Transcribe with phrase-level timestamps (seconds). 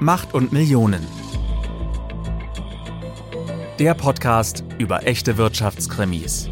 [0.00, 1.04] Macht und Millionen.
[3.80, 6.48] Der Podcast über echte Wirtschaftskrimis.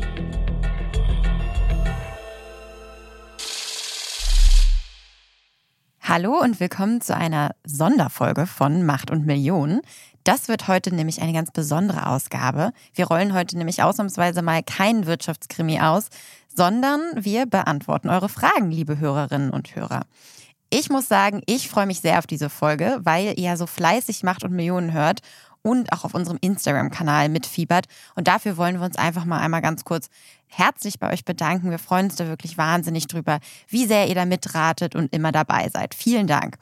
[6.02, 9.80] Hallo und willkommen zu einer Sonderfolge von Macht und Millionen.
[10.24, 12.72] Das wird heute nämlich eine ganz besondere Ausgabe.
[12.94, 16.08] Wir rollen heute nämlich ausnahmsweise mal keinen Wirtschaftskrimi aus,
[16.52, 20.02] sondern wir beantworten eure Fragen, liebe Hörerinnen und Hörer.
[20.68, 24.42] Ich muss sagen, ich freue mich sehr auf diese Folge, weil ihr so fleißig macht
[24.42, 25.20] und Millionen hört
[25.62, 27.86] und auch auf unserem Instagram-Kanal mitfiebert.
[28.14, 30.08] Und dafür wollen wir uns einfach mal einmal ganz kurz
[30.46, 31.70] herzlich bei euch bedanken.
[31.70, 35.68] Wir freuen uns da wirklich wahnsinnig drüber, wie sehr ihr da mitratet und immer dabei
[35.68, 35.94] seid.
[35.94, 36.56] Vielen Dank.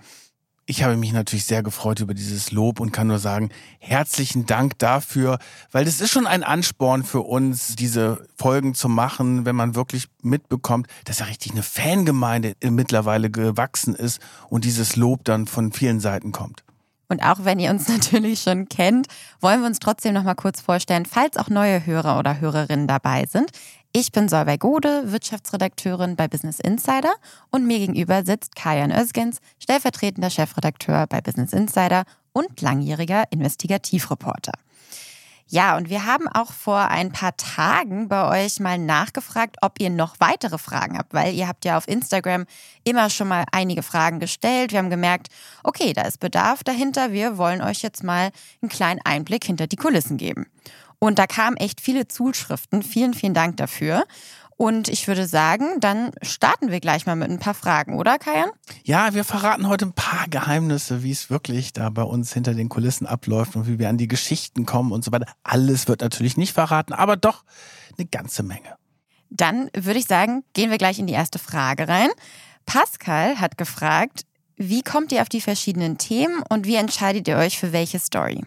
[0.66, 3.50] Ich habe mich natürlich sehr gefreut über dieses Lob und kann nur sagen,
[3.80, 5.38] herzlichen Dank dafür,
[5.72, 10.06] weil das ist schon ein Ansporn für uns, diese Folgen zu machen, wenn man wirklich
[10.22, 16.00] mitbekommt, dass ja richtig eine Fangemeinde mittlerweile gewachsen ist und dieses Lob dann von vielen
[16.00, 16.64] Seiten kommt.
[17.08, 19.08] Und auch wenn ihr uns natürlich schon kennt,
[19.40, 23.26] wollen wir uns trotzdem noch mal kurz vorstellen, falls auch neue Hörer oder Hörerinnen dabei
[23.26, 23.50] sind.
[23.96, 27.14] Ich bin Solveig Gode, Wirtschaftsredakteurin bei Business Insider
[27.52, 34.50] und mir gegenüber sitzt Kajan Özgens, stellvertretender Chefredakteur bei Business Insider und langjähriger Investigativreporter.
[35.46, 39.90] Ja, und wir haben auch vor ein paar Tagen bei euch mal nachgefragt, ob ihr
[39.90, 42.46] noch weitere Fragen habt, weil ihr habt ja auf Instagram
[42.82, 44.72] immer schon mal einige Fragen gestellt.
[44.72, 45.28] Wir haben gemerkt,
[45.62, 47.12] okay, da ist Bedarf dahinter.
[47.12, 50.46] Wir wollen euch jetzt mal einen kleinen Einblick hinter die Kulissen geben.
[51.04, 52.82] Und da kamen echt viele Zuschriften.
[52.82, 54.06] Vielen, vielen Dank dafür.
[54.56, 58.48] Und ich würde sagen, dann starten wir gleich mal mit ein paar Fragen, oder Kajan?
[58.84, 62.70] Ja, wir verraten heute ein paar Geheimnisse, wie es wirklich da bei uns hinter den
[62.70, 65.30] Kulissen abläuft und wie wir an die Geschichten kommen und so weiter.
[65.42, 67.44] Alles wird natürlich nicht verraten, aber doch
[67.98, 68.78] eine ganze Menge.
[69.28, 72.08] Dann würde ich sagen, gehen wir gleich in die erste Frage rein.
[72.64, 74.22] Pascal hat gefragt,
[74.56, 78.42] wie kommt ihr auf die verschiedenen Themen und wie entscheidet ihr euch für welche Story?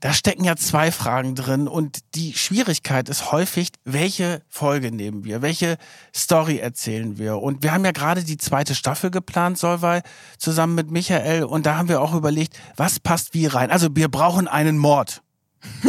[0.00, 5.42] Da stecken ja zwei Fragen drin und die Schwierigkeit ist häufig, welche Folge nehmen wir,
[5.42, 5.76] welche
[6.14, 7.36] Story erzählen wir.
[7.38, 10.00] Und wir haben ja gerade die zweite Staffel geplant, Solvay,
[10.38, 13.70] zusammen mit Michael und da haben wir auch überlegt, was passt wie rein.
[13.70, 15.22] Also wir brauchen einen Mord.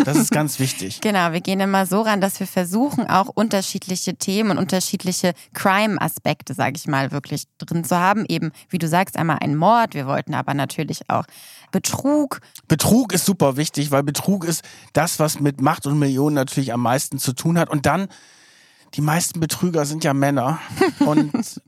[0.04, 1.00] Das ist ganz wichtig.
[1.02, 6.54] genau, wir gehen immer so ran, dass wir versuchen, auch unterschiedliche Themen und unterschiedliche Crime-Aspekte,
[6.54, 8.26] sage ich mal, wirklich drin zu haben.
[8.28, 9.94] Eben, wie du sagst, einmal ein Mord.
[9.94, 11.26] Wir wollten aber natürlich auch
[11.72, 12.42] Betrug.
[12.68, 16.82] Betrug ist super wichtig, weil Betrug ist das, was mit Macht und Millionen natürlich am
[16.82, 17.70] meisten zu tun hat.
[17.70, 18.08] Und dann,
[18.94, 20.60] die meisten Betrüger sind ja Männer.
[21.00, 21.62] Und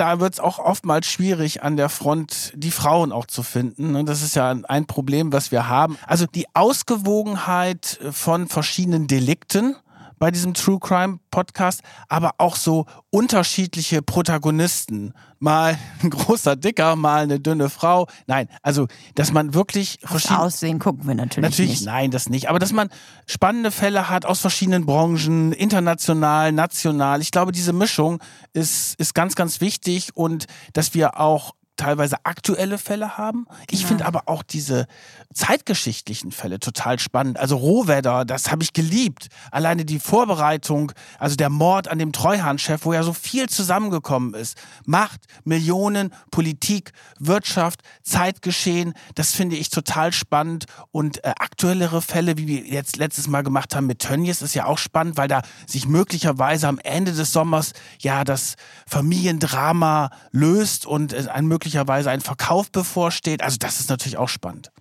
[0.00, 3.96] da wird es auch oftmals schwierig, an der Front die Frauen auch zu finden.
[3.96, 5.98] Und das ist ja ein Problem, was wir haben.
[6.06, 9.76] Also die Ausgewogenheit von verschiedenen Delikten
[10.20, 15.14] bei diesem True Crime Podcast, aber auch so unterschiedliche Protagonisten.
[15.38, 18.06] Mal ein großer Dicker, mal eine dünne Frau.
[18.26, 21.86] Nein, also, dass man wirklich Aufs Aussehen gucken wir natürlich, natürlich nicht.
[21.86, 22.50] nein, das nicht.
[22.50, 22.90] Aber dass man
[23.26, 27.22] spannende Fälle hat aus verschiedenen Branchen, international, national.
[27.22, 28.22] Ich glaube, diese Mischung
[28.52, 30.44] ist, ist ganz, ganz wichtig und
[30.74, 33.46] dass wir auch teilweise aktuelle Fälle haben.
[33.70, 34.86] Ich finde aber auch diese
[35.32, 37.38] zeitgeschichtlichen Fälle total spannend.
[37.38, 39.28] Also Rohwedder, das habe ich geliebt.
[39.50, 44.58] Alleine die Vorbereitung, also der Mord an dem Treuhandchef, wo ja so viel zusammengekommen ist.
[44.84, 50.66] Macht, Millionen, Politik, Wirtschaft, Zeitgeschehen, das finde ich total spannend.
[50.90, 54.66] Und äh, aktuellere Fälle, wie wir jetzt letztes Mal gemacht haben mit Tönnies, ist ja
[54.66, 61.12] auch spannend, weil da sich möglicherweise am Ende des Sommers ja das Familiendrama löst und
[61.12, 63.42] äh, ein möglicherweise ein Verkauf bevorsteht.
[63.42, 64.72] Also das ist natürlich auch spannend.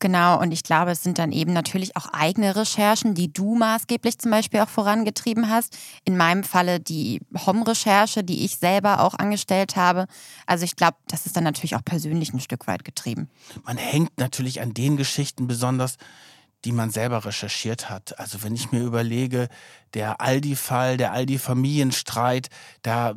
[0.00, 4.16] Genau, und ich glaube, es sind dann eben natürlich auch eigene Recherchen, die du maßgeblich
[4.18, 5.76] zum Beispiel auch vorangetrieben hast.
[6.04, 10.06] In meinem Falle die HOM-Recherche, die ich selber auch angestellt habe.
[10.46, 13.28] Also ich glaube, das ist dann natürlich auch persönlich ein Stück weit getrieben.
[13.64, 15.96] Man hängt natürlich an den Geschichten besonders,
[16.64, 18.18] die man selber recherchiert hat.
[18.18, 19.48] Also wenn ich mir überlege,
[19.94, 22.48] der Aldi-Fall, der Aldi-Familienstreit,
[22.82, 23.14] da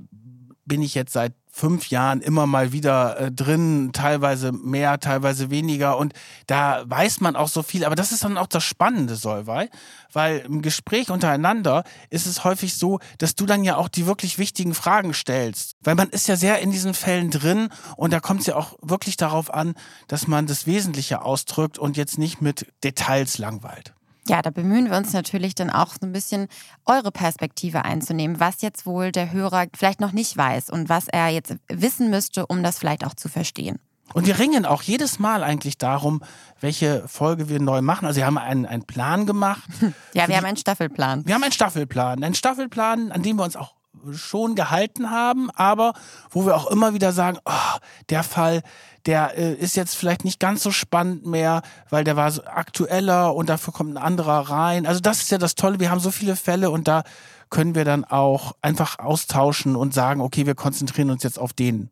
[0.66, 5.98] bin ich jetzt seit fünf Jahren immer mal wieder äh, drin, teilweise mehr, teilweise weniger.
[5.98, 6.14] Und
[6.48, 7.84] da weiß man auch so viel.
[7.84, 9.70] Aber das ist dann auch das Spannende, Solvay,
[10.14, 14.38] weil im Gespräch untereinander ist es häufig so, dass du dann ja auch die wirklich
[14.38, 15.76] wichtigen Fragen stellst.
[15.82, 18.78] Weil man ist ja sehr in diesen Fällen drin und da kommt es ja auch
[18.82, 19.76] wirklich darauf an,
[20.08, 23.94] dass man das Wesentliche ausdrückt und jetzt nicht mit Details langweilt.
[24.28, 26.48] Ja, da bemühen wir uns natürlich dann auch so ein bisschen
[26.86, 31.30] eure Perspektive einzunehmen, was jetzt wohl der Hörer vielleicht noch nicht weiß und was er
[31.30, 33.80] jetzt wissen müsste, um das vielleicht auch zu verstehen.
[34.14, 36.22] Und wir ringen auch jedes Mal eigentlich darum,
[36.60, 38.06] welche Folge wir neu machen.
[38.06, 39.64] Also wir haben einen, einen Plan gemacht.
[40.14, 41.26] Ja, wir haben einen Staffelplan.
[41.26, 42.22] Wir haben einen Staffelplan.
[42.22, 43.76] Einen Staffelplan, an dem wir uns auch
[44.12, 45.94] schon gehalten haben, aber
[46.30, 47.78] wo wir auch immer wieder sagen, oh,
[48.10, 48.62] der Fall,
[49.06, 53.36] der äh, ist jetzt vielleicht nicht ganz so spannend mehr, weil der war so aktueller
[53.36, 54.86] und dafür kommt ein anderer rein.
[54.86, 57.04] Also das ist ja das Tolle, wir haben so viele Fälle und da
[57.50, 61.90] können wir dann auch einfach austauschen und sagen, okay, wir konzentrieren uns jetzt auf den.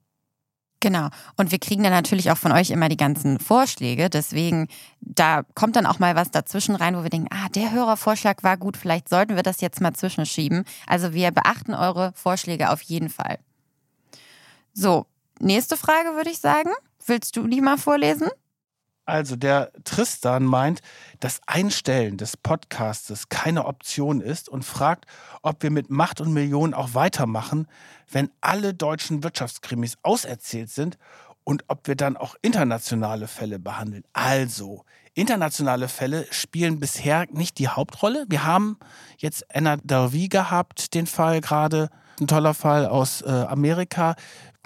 [0.81, 1.10] Genau.
[1.36, 4.10] Und wir kriegen dann natürlich auch von euch immer die ganzen Vorschläge.
[4.10, 4.68] Deswegen,
[5.02, 8.56] da kommt dann auch mal was dazwischen rein, wo wir denken, ah, der Hörervorschlag war
[8.56, 10.64] gut, vielleicht sollten wir das jetzt mal zwischenschieben.
[10.88, 13.40] Also wir beachten eure Vorschläge auf jeden Fall.
[14.74, 15.06] So,
[15.40, 16.72] nächste Frage würde ich sagen.
[17.06, 18.30] Willst du die mal vorlesen?
[19.10, 20.82] Also der Tristan meint,
[21.20, 25.06] dass Einstellen des Podcastes keine Option ist und fragt,
[25.42, 27.68] ob wir mit Macht und Millionen auch weitermachen,
[28.12, 30.98] wenn alle deutschen Wirtschaftskrimis auserzählt sind
[31.44, 34.04] und ob wir dann auch internationale Fälle behandeln.
[34.14, 34.86] Also,
[35.16, 38.26] internationale Fälle spielen bisher nicht die Hauptrolle.
[38.30, 38.78] Wir haben
[39.18, 41.90] jetzt Anna Darby gehabt, den Fall gerade,
[42.22, 44.16] ein toller Fall aus äh, Amerika.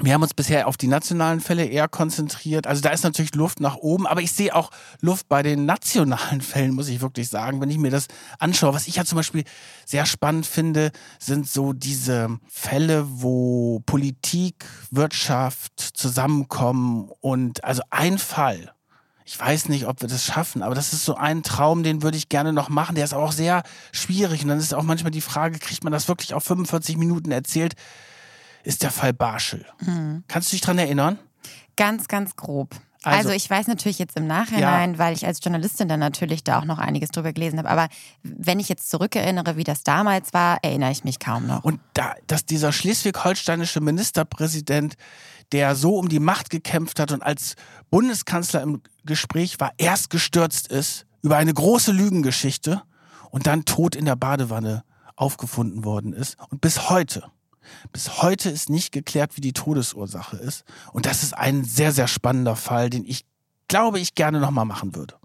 [0.02, 2.66] Wir haben uns bisher auf die nationalen Fälle eher konzentriert.
[2.66, 6.42] Also da ist natürlich Luft nach oben, aber ich sehe auch Luft bei den nationalen
[6.42, 8.08] Fällen, muss ich wirklich sagen, wenn ich mir das
[8.40, 8.74] anschaue.
[8.74, 9.44] Was ich ja zum Beispiel
[9.86, 18.74] sehr spannend finde, sind so diese Fälle, wo Politik, Wirtschaft zusammenkommen und also ein Fall.
[19.26, 22.18] Ich weiß nicht, ob wir das schaffen, aber das ist so ein Traum, den würde
[22.18, 22.96] ich gerne noch machen.
[22.96, 24.42] Der ist auch sehr schwierig.
[24.42, 27.76] Und dann ist auch manchmal die Frage, kriegt man das wirklich auf 45 Minuten erzählt?
[28.64, 29.66] Ist der Fall Barschel.
[29.80, 30.24] Mhm.
[30.28, 31.20] Kannst du dich daran erinnern?
[31.76, 32.76] Ganz, ganz grob.
[33.04, 34.98] Also, also, ich weiß natürlich jetzt im Nachhinein, ja.
[34.98, 37.70] weil ich als Journalistin dann natürlich da auch noch einiges drüber gelesen habe.
[37.70, 37.90] Aber
[38.24, 41.66] wenn ich jetzt zurückerinnere, wie das damals war, erinnere ich mich kaum noch.
[41.66, 44.96] Und da, dass dieser schleswig-holsteinische Ministerpräsident,
[45.52, 47.56] der so um die Macht gekämpft hat und als
[47.90, 52.84] Bundeskanzler im Gespräch war, erst gestürzt ist über eine große Lügengeschichte
[53.32, 54.84] und dann tot in der Badewanne
[55.18, 56.38] aufgefunden worden ist.
[56.50, 57.24] Und bis heute
[57.92, 60.64] bis heute ist nicht geklärt, wie die Todesursache ist.
[60.92, 63.26] Und das ist ein sehr, sehr spannender Fall, den ich
[63.68, 65.16] glaube, ich gerne nochmal machen würde.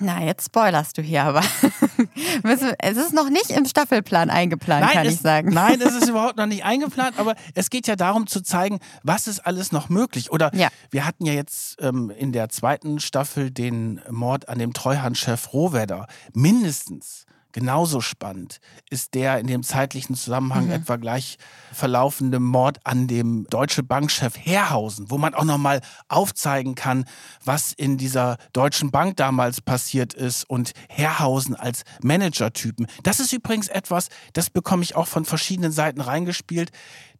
[0.00, 1.42] Na, jetzt spoilerst du hier aber.
[2.78, 5.54] es ist noch nicht im Staffelplan eingeplant, nein, kann es, ich sagen.
[5.54, 9.28] Nein, es ist überhaupt noch nicht eingeplant, aber es geht ja darum zu zeigen, was
[9.28, 10.32] ist alles noch möglich.
[10.32, 10.68] Oder ja.
[10.90, 16.08] wir hatten ja jetzt ähm, in der zweiten Staffel den Mord an dem Treuhandchef Rohwedder.
[16.32, 18.58] Mindestens Genauso spannend
[18.90, 20.72] ist der in dem zeitlichen Zusammenhang mhm.
[20.72, 21.36] etwa gleich
[21.72, 27.04] verlaufende Mord an dem Deutsche Bankchef Herrhausen, wo man auch nochmal aufzeigen kann,
[27.44, 32.88] was in dieser Deutschen Bank damals passiert ist und Herrhausen als Managertypen.
[33.04, 36.72] Das ist übrigens etwas, das bekomme ich auch von verschiedenen Seiten reingespielt,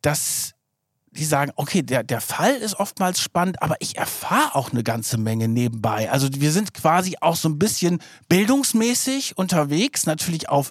[0.03, 0.55] dass
[1.17, 5.17] die sagen, okay, der, der Fall ist oftmals spannend, aber ich erfahre auch eine ganze
[5.17, 6.11] Menge nebenbei.
[6.11, 10.71] Also wir sind quasi auch so ein bisschen bildungsmäßig unterwegs, natürlich auf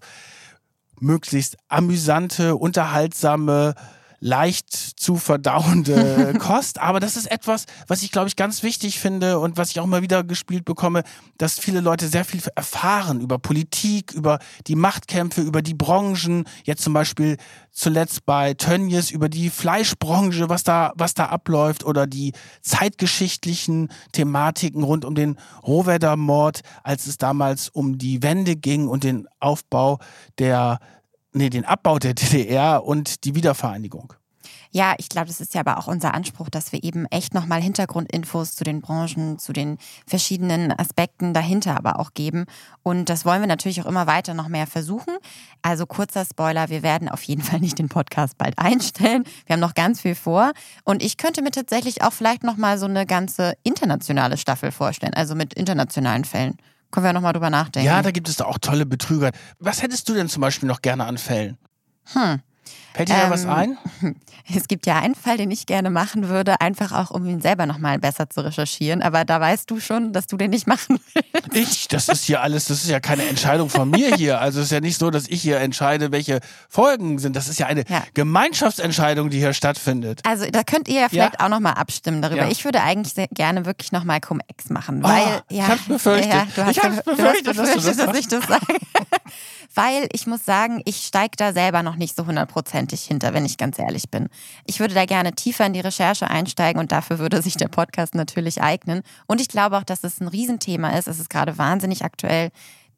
[1.00, 3.76] möglichst amüsante, unterhaltsame,
[4.24, 6.80] leicht zu verdauende Kost.
[6.80, 9.84] Aber das ist etwas, was ich, glaube ich, ganz wichtig finde und was ich auch
[9.84, 11.04] immer wieder gespielt bekomme,
[11.38, 16.46] dass viele Leute sehr viel erfahren über Politik, über die Machtkämpfe, über die Branchen.
[16.64, 17.36] Jetzt zum Beispiel
[17.72, 22.32] zuletzt bei Tönnies über die Fleischbranche, was da, was da abläuft oder die
[22.62, 25.38] zeitgeschichtlichen Thematiken rund um den
[25.68, 30.00] Rohwedder-Mord, als es damals um die Wende ging und den Aufbau
[30.40, 30.80] der
[31.34, 34.14] nee, den Abbau der DDR und die Wiedervereinigung.
[34.76, 37.62] Ja, ich glaube, das ist ja aber auch unser Anspruch, dass wir eben echt nochmal
[37.62, 39.78] Hintergrundinfos zu den Branchen, zu den
[40.08, 42.46] verschiedenen Aspekten dahinter aber auch geben.
[42.82, 45.16] Und das wollen wir natürlich auch immer weiter noch mehr versuchen.
[45.62, 49.26] Also kurzer Spoiler, wir werden auf jeden Fall nicht den Podcast bald einstellen.
[49.46, 50.54] Wir haben noch ganz viel vor.
[50.84, 55.36] Und ich könnte mir tatsächlich auch vielleicht nochmal so eine ganze internationale Staffel vorstellen, also
[55.36, 56.58] mit internationalen Fällen.
[56.94, 57.88] Können wir nochmal drüber nachdenken.
[57.88, 59.32] Ja, da gibt es da auch tolle Betrüger.
[59.58, 61.58] Was hättest du denn zum Beispiel noch gerne an Fällen?
[62.14, 62.40] Hm.
[62.94, 63.78] Fällt dir ähm, da was ähm, ein?
[64.54, 67.66] Es gibt ja einen Fall, den ich gerne machen würde, einfach auch, um ihn selber
[67.66, 69.02] nochmal besser zu recherchieren.
[69.02, 71.56] Aber da weißt du schon, dass du den nicht machen willst.
[71.56, 71.88] Ich?
[71.88, 74.42] Das ist hier alles, das ist ja keine Entscheidung von mir hier.
[74.42, 77.38] Also es ist ja nicht so, dass ich hier entscheide, welche Folgen sind.
[77.38, 78.04] Das ist ja eine ja.
[78.16, 80.20] Gemeinschaftsentscheidung, die hier stattfindet.
[80.26, 81.46] Also da könnt ihr ja vielleicht ja.
[81.46, 82.44] auch nochmal abstimmen darüber.
[82.44, 82.52] Ja.
[82.52, 85.02] Ich würde eigentlich gerne wirklich nochmal Cum-Ex machen.
[85.06, 86.34] Oh, weil, oh, ja, ich hab's befürchtet.
[86.34, 88.78] Ja, du ich hab's befürchtet, du hast befürchtet dass, dass ich das sage.
[89.76, 93.58] Weil ich muss sagen, ich steige da selber noch nicht so hundertprozentig hinter, wenn ich
[93.58, 94.30] ganz ehrlich bin.
[94.66, 98.16] Ich würde da gerne tiefer in die Recherche einsteigen und dafür würde sich der Podcast
[98.16, 99.02] natürlich eignen.
[99.28, 101.08] Und ich glaube auch, dass es ein Riesenthema ist.
[101.08, 102.52] Es ist gerade wahnsinnig aktuell.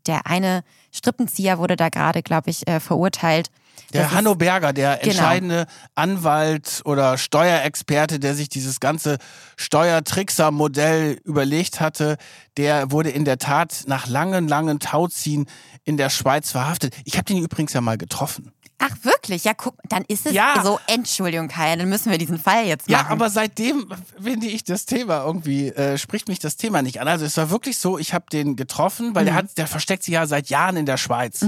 [0.08, 3.50] Der eine Strippenzieher wurde da gerade, glaube ich, äh, verurteilt.
[3.94, 5.12] Der Hanno Berger, der genau.
[5.12, 9.18] entscheidende Anwalt oder Steuerexperte, der sich dieses ganze
[9.58, 12.18] Steuertrickser-Modell überlegt hatte,
[12.58, 15.48] der wurde in der Tat nach langen, langen Tauziehen
[15.84, 16.96] in der Schweiz verhaftet.
[17.06, 18.52] Ich habe den übrigens ja mal getroffen.
[18.78, 19.46] Ach wirklich?
[19.46, 20.62] Ja, guck, dann ist es Ja.
[20.64, 23.06] so, Entschuldigung, Kai, dann müssen wir diesen Fall jetzt machen.
[23.06, 23.88] Ja, aber seitdem
[24.22, 27.08] finde ich das Thema irgendwie, äh, spricht mich das Thema nicht an.
[27.08, 29.28] Also es war wirklich so, ich habe den getroffen, weil Mhm.
[29.28, 31.46] der hat, der versteckt sich ja seit Jahren in der Schweiz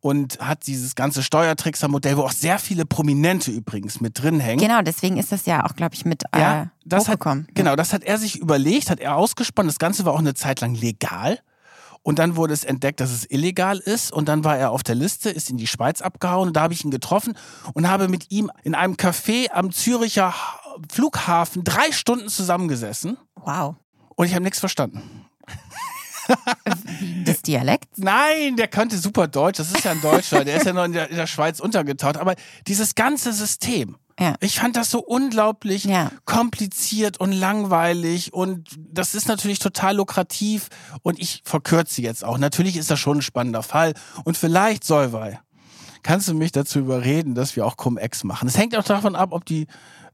[0.00, 4.60] und hat dieses ganze Steuertrickser-Modell, wo auch sehr viele Prominente übrigens mit drin hängen.
[4.60, 7.48] Genau, deswegen ist das ja auch, glaube ich, mit äh, Ja, das hat, hochgekommen.
[7.54, 9.68] genau, das hat er sich überlegt, hat er ausgesponnen.
[9.68, 11.38] Das Ganze war auch eine Zeit lang legal.
[12.08, 14.12] Und dann wurde es entdeckt, dass es illegal ist.
[14.12, 16.48] Und dann war er auf der Liste, ist in die Schweiz abgehauen.
[16.48, 17.34] Und da habe ich ihn getroffen
[17.74, 20.60] und habe mit ihm in einem Café am Züricher Ha-
[20.90, 23.18] Flughafen drei Stunden zusammengesessen.
[23.34, 23.74] Wow.
[24.16, 25.02] Und ich habe nichts verstanden.
[27.24, 27.96] Das Dialekt?
[27.98, 29.58] Nein, der konnte super Deutsch.
[29.58, 30.44] Das ist ja ein Deutscher.
[30.44, 32.16] Der ist ja noch in der, in der Schweiz untergetaucht.
[32.18, 32.34] Aber
[32.66, 34.34] dieses ganze System, Ja.
[34.40, 36.10] ich fand das so unglaublich Ja.
[36.24, 38.32] kompliziert und langweilig.
[38.32, 40.68] Und das ist natürlich total lukrativ.
[41.02, 42.38] Und ich verkürze jetzt auch.
[42.38, 43.94] Natürlich ist das schon ein spannender Fall.
[44.24, 45.38] Und vielleicht, Solvay,
[46.02, 48.48] kannst du mich dazu überreden, dass wir auch Cum-Ex machen.
[48.48, 49.66] Es hängt auch davon ab, ob die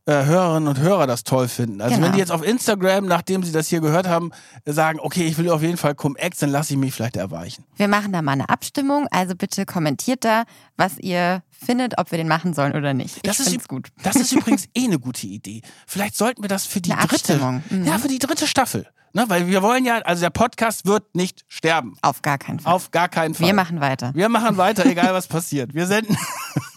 [0.07, 1.81] äh, Hörerinnen und Hörer das toll finden.
[1.81, 2.07] Also Genau.
[2.07, 4.33] wenn die jetzt auf Instagram, nachdem sie das hier gehört haben,
[4.67, 7.65] sagen, okay, ich will auf jeden Fall Cum-Ex, dann lasse ich mich vielleicht erweichen.
[7.77, 10.45] Wir machen da mal eine Abstimmung, also bitte kommentiert da,
[10.77, 13.27] was ihr findet, ob wir den machen sollen oder nicht.
[13.27, 13.89] Das ich ist, gut.
[14.03, 15.63] das ist übrigens eh eine gute Idee.
[15.87, 17.63] Vielleicht sollten wir das für die Eine dritte, Abstimmung.
[17.71, 17.85] Mhm.
[17.87, 18.87] ja, für die dritte Staffel.
[19.17, 21.97] Ne, weil wir wollen ja, also der Podcast wird nicht sterben.
[22.03, 22.73] Auf gar keinen Fall.
[22.73, 23.47] Auf gar keinen Fall.
[23.47, 24.11] wir machen weiter.
[24.13, 25.73] Wir machen weiter, egal was passiert.
[25.73, 26.17] Wir senden,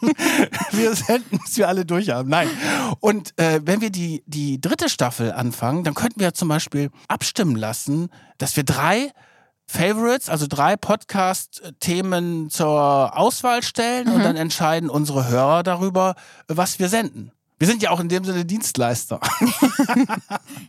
[0.71, 2.29] wir senden, bis wir alle durch haben.
[2.29, 2.47] Nein.
[2.99, 7.55] Und äh, wenn wir die, die dritte Staffel anfangen, dann könnten wir zum Beispiel abstimmen
[7.55, 9.11] lassen, dass wir drei
[9.65, 16.13] Favorites, also drei Podcast-Themen zur Auswahl stellen und dann entscheiden unsere Hörer darüber,
[16.47, 17.31] was wir senden.
[17.59, 19.19] Wir sind ja auch in dem Sinne Dienstleister.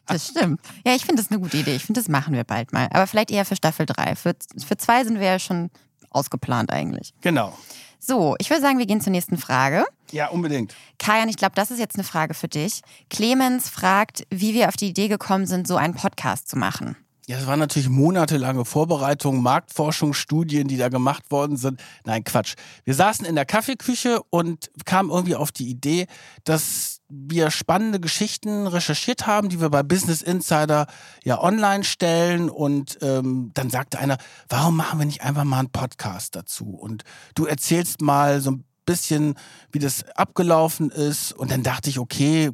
[0.06, 0.60] Das stimmt.
[0.86, 1.76] Ja, ich finde das eine gute Idee.
[1.76, 2.88] Ich finde, das machen wir bald mal.
[2.92, 4.16] Aber vielleicht eher für Staffel 3.
[4.16, 4.34] Für,
[4.66, 5.70] für zwei sind wir ja schon
[6.10, 7.12] ausgeplant eigentlich.
[7.20, 7.56] genau.
[8.00, 9.84] So, ich würde sagen, wir gehen zur nächsten Frage.
[10.12, 10.72] Ja, unbedingt.
[11.00, 12.80] Kajan, ich glaube, das ist jetzt eine Frage für dich.
[13.10, 16.96] Clemens fragt, wie wir auf die Idee gekommen sind, so einen Podcast zu machen.
[17.28, 21.78] Ja, es waren natürlich monatelange Vorbereitungen, Marktforschungsstudien, die da gemacht worden sind.
[22.06, 22.54] Nein, Quatsch.
[22.84, 26.06] Wir saßen in der Kaffeeküche und kamen irgendwie auf die Idee,
[26.44, 30.86] dass wir spannende Geschichten recherchiert haben, die wir bei Business Insider
[31.22, 32.48] ja online stellen.
[32.48, 34.16] Und ähm, dann sagte einer,
[34.48, 36.70] warum machen wir nicht einfach mal einen Podcast dazu?
[36.70, 37.04] Und
[37.34, 39.34] du erzählst mal so ein bisschen,
[39.70, 41.32] wie das abgelaufen ist.
[41.32, 42.52] Und dann dachte ich, okay,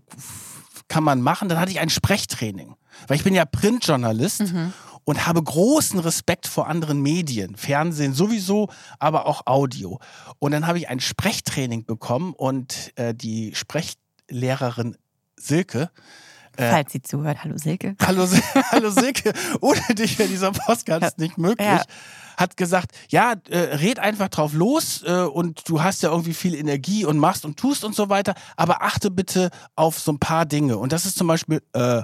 [0.95, 1.49] kann man machen.
[1.49, 2.77] Dann hatte ich ein Sprechtraining,
[3.09, 4.45] weil ich bin ja Printjournalist
[5.03, 8.71] und habe großen Respekt vor anderen Medien, Fernsehen sowieso,
[9.01, 9.99] aber auch Audio.
[10.39, 14.97] Und dann habe ich ein Sprechtraining bekommen und äh, die Sprechlehrerin
[15.37, 15.91] Silke
[16.57, 17.39] Falls sie zuhört.
[17.45, 17.97] Hallo Silke.
[18.07, 18.27] Hallo,
[18.71, 21.67] Hallo Silke, ohne dich wäre dieser Podcast nicht möglich.
[21.67, 21.83] Ja.
[22.37, 26.55] Hat gesagt, ja, äh, red einfach drauf los äh, und du hast ja irgendwie viel
[26.55, 30.45] Energie und machst und tust und so weiter, aber achte bitte auf so ein paar
[30.45, 30.79] Dinge.
[30.79, 32.03] Und das ist zum Beispiel, äh,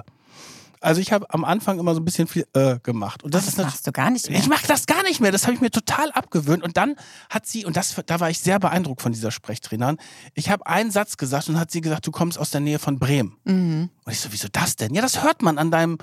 [0.81, 3.23] also ich habe am Anfang immer so ein bisschen viel äh, gemacht.
[3.23, 4.39] Und das, Das ist machst du gar nicht mehr.
[4.39, 5.31] Ich mache das gar nicht mehr.
[5.31, 6.63] Das habe ich mir total abgewöhnt.
[6.63, 6.95] Und dann
[7.29, 9.97] hat sie, und das, da war ich sehr beeindruckt von dieser Sprechtrainerin,
[10.33, 12.97] ich habe einen Satz gesagt und hat sie gesagt, du kommst aus der Nähe von
[12.99, 13.37] Bremen.
[13.43, 13.89] Mhm.
[14.03, 14.93] Und ich so, wieso das denn?
[14.93, 15.99] Ja, das hört man an deinem,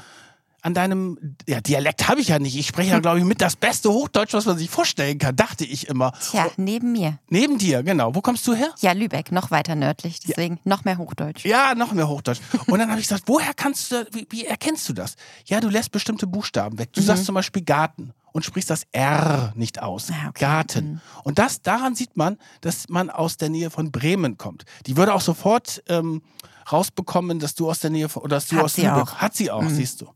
[0.62, 2.56] an deinem, ja, Dialekt habe ich ja nicht.
[2.56, 5.64] Ich spreche ja, glaube ich, mit das beste Hochdeutsch, was man sich vorstellen kann, dachte
[5.64, 6.12] ich immer.
[6.30, 7.18] Tja, neben mir.
[7.28, 8.14] Neben dir, genau.
[8.14, 8.74] Wo kommst du her?
[8.80, 11.44] Ja, Lübeck, noch weiter nördlich, deswegen noch mehr Hochdeutsch.
[11.44, 12.40] Ja, noch mehr Hochdeutsch.
[12.66, 15.14] Und dann habe ich gesagt, woher kannst du, wie, wie erkennst du das?
[15.46, 16.92] Ja, du lässt bestimmte Buchstaben weg.
[16.92, 20.10] Du sagst zum Beispiel Garten und sprichst das R nicht aus.
[20.10, 20.40] Ah, okay.
[20.44, 21.00] Garten.
[21.24, 24.64] Und das, daran sieht man, dass man aus der Nähe von Bremen kommt.
[24.86, 26.22] Die würde auch sofort ähm,
[26.70, 29.02] rausbekommen, dass du aus der Nähe von, oder dass du Hat aus sie Lübeck.
[29.02, 29.12] auch.
[29.14, 29.20] Mhm.
[29.20, 30.08] Hat sie auch, siehst du.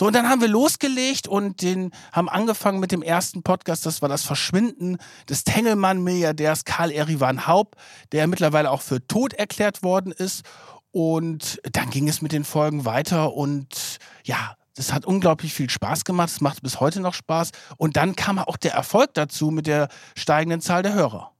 [0.00, 3.84] So, und dann haben wir losgelegt und den, haben angefangen mit dem ersten Podcast.
[3.84, 4.96] Das war das Verschwinden
[5.28, 7.76] des Tengelmann-Milliardärs Karl Erivan Haub,
[8.10, 10.46] der mittlerweile auch für tot erklärt worden ist.
[10.90, 16.06] Und dann ging es mit den Folgen weiter und ja, das hat unglaublich viel Spaß
[16.06, 16.30] gemacht.
[16.30, 17.50] Es macht bis heute noch Spaß.
[17.76, 21.30] Und dann kam auch der Erfolg dazu mit der steigenden Zahl der Hörer.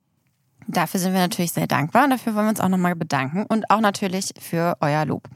[0.69, 3.71] Dafür sind wir natürlich sehr dankbar und dafür wollen wir uns auch nochmal bedanken und
[3.71, 5.31] auch natürlich für euer Lob.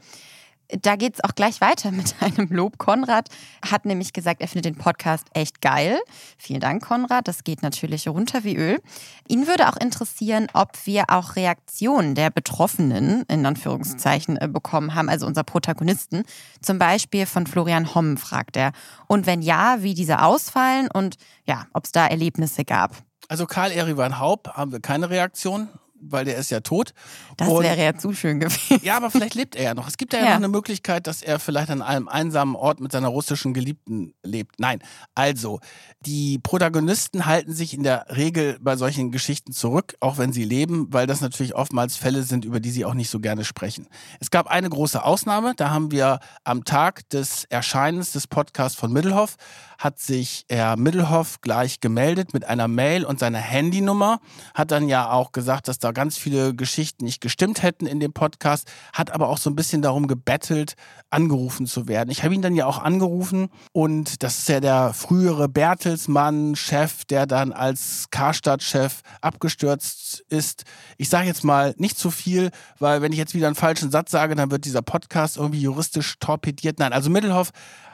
[0.69, 2.77] Da geht es auch gleich weiter mit einem Lob.
[2.77, 3.29] Konrad
[3.63, 5.99] hat nämlich gesagt, er findet den Podcast echt geil.
[6.37, 7.27] Vielen Dank, Konrad.
[7.27, 8.81] Das geht natürlich runter wie Öl.
[9.27, 15.09] Ihn würde auch interessieren, ob wir auch Reaktionen der Betroffenen, in Anführungszeichen, äh, bekommen haben,
[15.09, 16.23] also unserer Protagonisten.
[16.61, 18.71] Zum Beispiel von Florian Homm, fragt er.
[19.07, 22.95] Und wenn ja, wie diese ausfallen und ja, ob es da Erlebnisse gab.
[23.27, 25.69] Also Karl Erivan Haub haben wir keine Reaktion
[25.99, 26.93] weil der ist ja tot.
[27.37, 28.79] Das Und- wäre ja zu schön gewesen.
[28.83, 29.87] Ja, aber vielleicht lebt er ja noch.
[29.87, 30.25] Es gibt ja, Ja.
[30.29, 34.59] noch eine Möglichkeit, dass er vielleicht an einem einsamen Ort mit seiner russischen Geliebten lebt.
[34.59, 34.79] Nein,
[35.15, 35.59] also,
[36.01, 40.87] die Protagonisten halten sich in der Regel bei solchen Geschichten zurück, auch wenn sie leben,
[40.91, 43.87] weil das natürlich oftmals Fälle sind, über die sie auch nicht so gerne sprechen.
[44.19, 48.91] Es gab eine große Ausnahme, da haben wir am Tag des Erscheinens des Podcasts von
[48.93, 49.35] Middelhoff,
[49.77, 54.19] hat sich Herr Middelhoff gleich gemeldet mit einer Mail und seiner Handynummer,
[54.53, 58.13] hat dann ja auch gesagt, dass da ganz viele Geschichten nicht gestimmt hätten in dem
[58.13, 60.75] Podcast, hat aber auch so ein bisschen darum gebettelt,
[61.09, 62.11] angerufen zu werden.
[62.11, 67.05] Ich habe ihn dann ja auch angerufen und das ist ja der frühere Bertelsmann, Chef,
[67.05, 70.65] der dann als Karstadt-Chef abgestürzt ist.
[70.97, 74.11] Ich sage jetzt mal nicht zu viel, weil wenn ich jetzt wieder einen falschen Satz
[74.11, 76.77] sage, dann wird dieser Podcast irgendwie juristisch torpediert.
[76.77, 77.51] Nein, also Middelhoff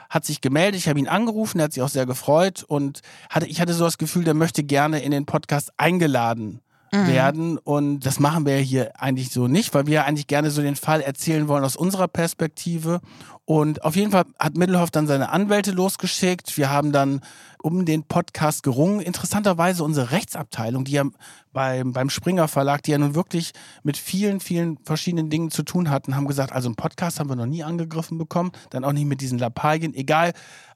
[0.10, 3.46] hat sich gemeldet, ich habe ihn angerufen, er hat sich auch sehr gefreut und hatte,
[3.46, 6.60] ich hatte so das Gefühl, der möchte gerne in den Podcast eingeladen
[6.92, 10.62] werden und das machen wir hier eigentlich so nicht, weil wir ja eigentlich gerne so
[10.62, 13.00] den Fall erzählen wollen aus unserer Perspektive
[13.46, 16.56] und auf jeden Fall hat Middelhoff dann seine Anwälte losgeschickt.
[16.58, 17.22] Wir haben dann
[17.62, 19.02] um den Podcast gerungen.
[19.02, 21.04] Interessanterweise unsere Rechtsabteilung, die ja
[21.52, 23.52] beim, beim Springer Verlag, die ja nun wirklich
[23.84, 27.36] mit vielen, vielen verschiedenen Dingen zu tun hatten, haben gesagt, also einen Podcast haben wir
[27.36, 29.94] noch nie angegriffen bekommen, dann auch nicht mit diesen Lappalien.
[29.94, 30.32] Egal,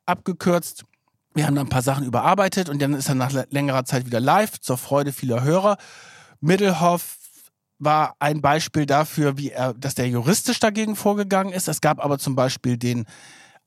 [0.06, 0.84] abgekürzt.
[1.36, 4.22] Wir haben dann ein paar Sachen überarbeitet und dann ist er nach längerer Zeit wieder
[4.22, 5.76] live, zur Freude vieler Hörer.
[6.40, 7.18] Middelhoff
[7.78, 11.68] war ein Beispiel dafür, wie er, dass der juristisch dagegen vorgegangen ist.
[11.68, 13.06] Es gab aber zum Beispiel den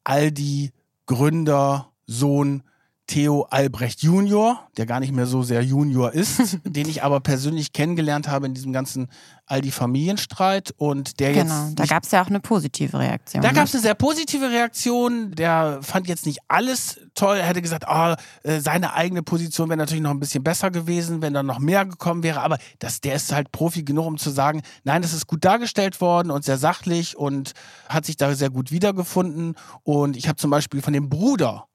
[0.05, 2.63] Aldi-Gründer, Sohn
[3.09, 7.73] Theo Albrecht Junior, der gar nicht mehr so sehr Junior ist, den ich aber persönlich
[7.73, 9.09] kennengelernt habe in diesem ganzen
[9.47, 13.43] Aldi-Familienstreit und der Genau, jetzt da nicht gab es ja auch eine positive Reaktion.
[13.43, 13.55] da ne?
[13.55, 15.33] gab es eine sehr positive Reaktion.
[15.33, 17.39] Der fand jetzt nicht alles toll.
[17.39, 17.87] Er hätte gesagt,
[18.43, 21.87] äh, seine eigene Position wäre natürlich noch ein bisschen besser gewesen, wenn da noch mehr
[21.87, 22.43] gekommen wäre.
[22.43, 26.03] Aber das, der ist halt Profi genug, um zu sagen, nein, das ist gut dargestellt
[26.03, 27.53] worden und sehr sachlich und
[27.89, 29.55] hat sich da sehr gut wiedergefunden.
[29.83, 31.68] Und ich habe zum Beispiel von dem Bruder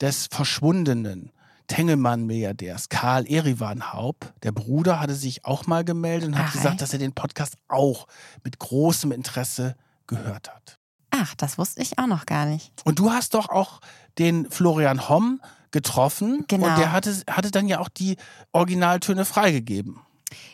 [0.00, 1.32] des verschwundenen
[1.70, 6.80] Tengelmann-Milliardärs Karl Erivan Haupt, der Bruder, hatte sich auch mal gemeldet und hat Ach, gesagt,
[6.80, 8.08] dass er den Podcast auch
[8.42, 9.76] mit großem Interesse
[10.08, 10.78] gehört hat.
[11.10, 12.72] Ach, das wusste ich auch noch gar nicht.
[12.84, 13.80] Und du hast doch auch
[14.18, 15.40] den Florian Homm
[15.70, 16.44] getroffen.
[16.48, 16.66] Genau.
[16.68, 18.16] Und der hatte, hatte dann ja auch die
[18.52, 20.00] Originaltöne freigegeben.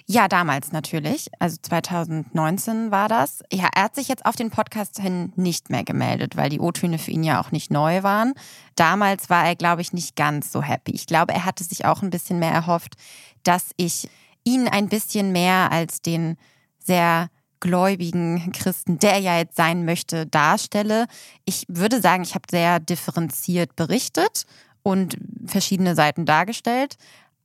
[0.07, 1.29] Ja, damals natürlich.
[1.39, 3.43] Also 2019 war das.
[3.53, 6.99] Ja, er hat sich jetzt auf den Podcast hin nicht mehr gemeldet, weil die O-Töne
[6.99, 8.35] für ihn ja auch nicht neu waren.
[8.75, 10.93] Damals war er, glaube ich, nicht ganz so happy.
[10.93, 12.95] Ich glaube, er hatte sich auch ein bisschen mehr erhofft,
[13.43, 14.09] dass ich
[14.45, 16.37] ihn ein bisschen mehr als den
[16.79, 17.29] sehr
[17.61, 21.07] gläubigen Christen, der er ja jetzt sein möchte, darstelle.
[21.45, 24.45] Ich würde sagen, ich habe sehr differenziert berichtet
[24.83, 26.97] und verschiedene Seiten dargestellt.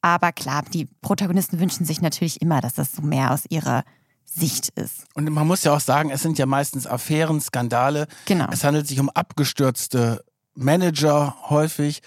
[0.01, 3.83] Aber klar, die Protagonisten wünschen sich natürlich immer, dass das so mehr aus ihrer
[4.25, 5.05] Sicht ist.
[5.13, 8.07] Und man muss ja auch sagen, es sind ja meistens Affären, Skandale.
[8.25, 8.47] Genau.
[8.51, 10.23] Es handelt sich um abgestürzte
[10.55, 12.01] Manager häufig.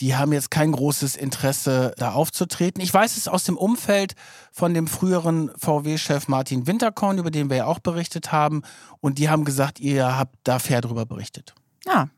[0.00, 2.82] Die haben jetzt kein großes Interesse, da aufzutreten.
[2.82, 4.14] Ich weiß es aus dem Umfeld
[4.52, 8.62] von dem früheren VW-Chef Martin Winterkorn, über den wir ja auch berichtet haben.
[9.00, 11.54] Und die haben gesagt, ihr habt da fair drüber berichtet.
[11.86, 12.08] Ja,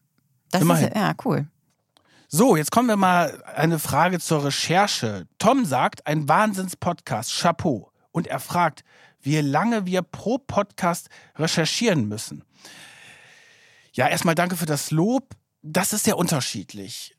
[0.50, 0.88] das Immerhin.
[0.88, 1.46] ist ja cool.
[2.30, 5.26] So, jetzt kommen wir mal eine Frage zur Recherche.
[5.38, 7.90] Tom sagt, ein Wahnsinns-Podcast, Chapeau.
[8.12, 8.84] Und er fragt,
[9.22, 12.44] wie lange wir pro Podcast recherchieren müssen.
[13.94, 15.34] Ja, erstmal danke für das Lob.
[15.62, 17.16] Das ist sehr unterschiedlich.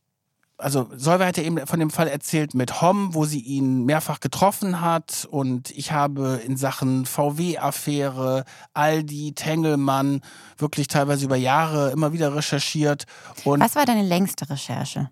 [0.61, 4.19] Also Solveig hat ja eben von dem Fall erzählt mit Hom, wo sie ihn mehrfach
[4.19, 5.25] getroffen hat.
[5.31, 8.43] Und ich habe in Sachen VW-Affäre,
[8.73, 10.19] Aldi, Tengelmann
[10.57, 13.05] wirklich teilweise über Jahre immer wieder recherchiert.
[13.45, 15.09] Und Was war deine längste Recherche?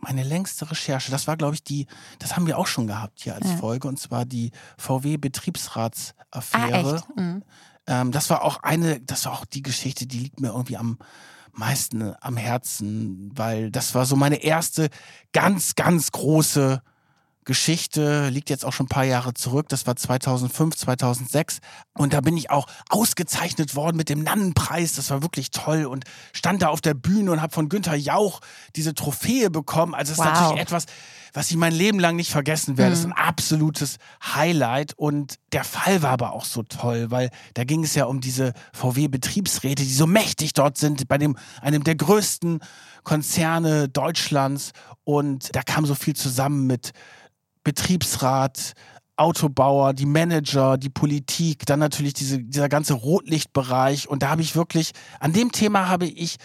[0.00, 1.86] meine längste Recherche, das war, glaube ich, die,
[2.18, 3.56] das haben wir auch schon gehabt hier als Ja.
[3.56, 6.96] Folge, und zwar die Ah, VW-Betriebsratsaffäre.
[6.96, 7.16] echt?
[7.16, 7.42] Mhm.
[7.86, 10.98] ähm, das war auch eine, das war auch die Geschichte, die liegt mir irgendwie am
[11.58, 14.88] meisten am Herzen, weil das war so meine erste
[15.32, 16.82] ganz, ganz große
[17.44, 19.68] Geschichte, liegt jetzt auch schon ein paar Jahre zurück.
[19.68, 21.58] Das war 2005, 2006.
[21.92, 24.94] Und da bin ich auch ausgezeichnet worden mit dem Nannenpreis.
[24.94, 28.40] Das war wirklich toll und stand da auf der Bühne und habe von Günther Jauch
[28.76, 29.94] diese Trophäe bekommen.
[29.94, 30.32] Also es ist Wow.
[30.32, 30.86] natürlich etwas,
[31.34, 32.90] was ich mein Leben lang nicht vergessen werde.
[32.90, 34.94] Das ist ein absolutes Highlight.
[34.96, 38.54] Und der Fall war aber auch so toll, weil da ging es ja um diese
[38.72, 42.60] VW-Betriebsräte, die so mächtig dort sind, bei dem, einem der größten
[43.02, 44.70] Konzerne Deutschlands.
[45.02, 46.92] Und da kam so viel zusammen mit
[47.64, 48.74] Betriebsrat,
[49.16, 54.08] Autobauer, die Manager, die Politik, dann natürlich diese, dieser ganze Rotlichtbereich.
[54.08, 56.36] Und da habe ich wirklich, an dem Thema habe ich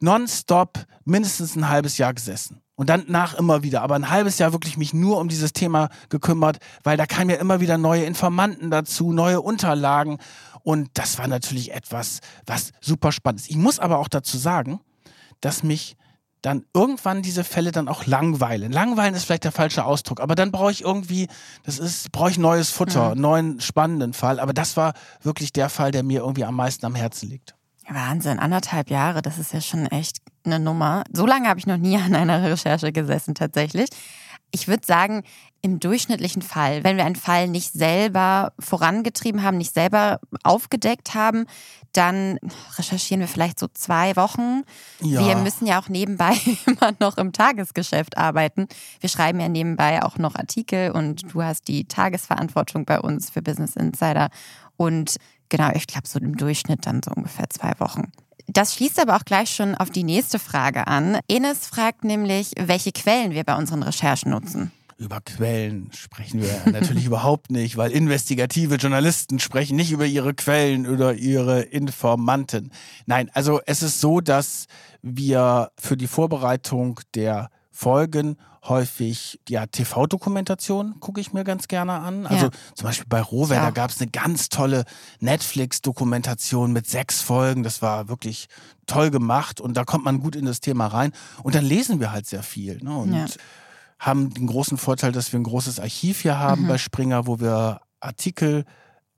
[0.00, 2.61] nonstop mindestens ein halbes Jahr gesessen.
[2.74, 5.90] Und dann nach immer wieder, aber ein halbes Jahr wirklich mich nur um dieses Thema
[6.08, 10.18] gekümmert, weil da kamen ja immer wieder neue Informanten dazu, neue Unterlagen.
[10.62, 13.50] Und das war natürlich etwas, was super spannend ist.
[13.50, 14.80] Ich muss aber auch dazu sagen,
[15.40, 15.96] dass mich
[16.42, 18.72] dann irgendwann diese Fälle dann auch langweilen.
[18.72, 21.28] Langweilen ist vielleicht der falsche Ausdruck, aber dann brauche ich irgendwie,
[21.62, 23.20] das ist, brauche ich neues Futter, mhm.
[23.20, 24.40] neuen spannenden Fall.
[24.40, 27.54] Aber das war wirklich der Fall, der mir irgendwie am meisten am Herzen liegt.
[27.88, 31.04] Wahnsinn, anderthalb Jahre, das ist ja schon echt eine Nummer.
[31.12, 33.88] So lange habe ich noch nie an einer Recherche gesessen tatsächlich.
[34.54, 35.22] Ich würde sagen,
[35.62, 41.46] im durchschnittlichen Fall, wenn wir einen Fall nicht selber vorangetrieben haben, nicht selber aufgedeckt haben,
[41.92, 42.38] dann
[42.76, 44.62] recherchieren wir vielleicht so zwei Wochen.
[45.00, 45.24] Ja.
[45.24, 46.34] Wir müssen ja auch nebenbei
[46.66, 48.66] immer noch im Tagesgeschäft arbeiten.
[49.00, 53.40] Wir schreiben ja nebenbei auch noch Artikel und du hast die Tagesverantwortung bei uns für
[53.40, 54.28] Business Insider.
[54.76, 55.16] Und
[55.48, 58.12] genau, ich glaube, so im Durchschnitt dann so ungefähr zwei Wochen.
[58.46, 61.18] Das schließt aber auch gleich schon auf die nächste Frage an.
[61.28, 64.72] Enes fragt nämlich, welche Quellen wir bei unseren Recherchen nutzen.
[64.98, 70.86] Über Quellen sprechen wir natürlich überhaupt nicht, weil investigative Journalisten sprechen nicht über ihre Quellen
[70.86, 72.70] oder ihre Informanten.
[73.06, 74.66] Nein, also es ist so, dass
[75.02, 82.26] wir für die Vorbereitung der Folgen häufig ja TV-Dokumentation gucke ich mir ganz gerne an.
[82.26, 82.50] Also ja.
[82.74, 83.62] zum Beispiel bei Rover, ja.
[83.62, 84.84] da gab es eine ganz tolle
[85.20, 87.62] Netflix-Dokumentation mit sechs Folgen.
[87.62, 88.46] Das war wirklich
[88.86, 91.12] toll gemacht und da kommt man gut in das Thema rein.
[91.42, 92.78] Und dann lesen wir halt sehr viel.
[92.82, 92.94] Ne?
[92.94, 93.26] Und ja.
[93.98, 96.68] haben den großen Vorteil, dass wir ein großes Archiv hier haben mhm.
[96.68, 98.64] bei Springer, wo wir Artikel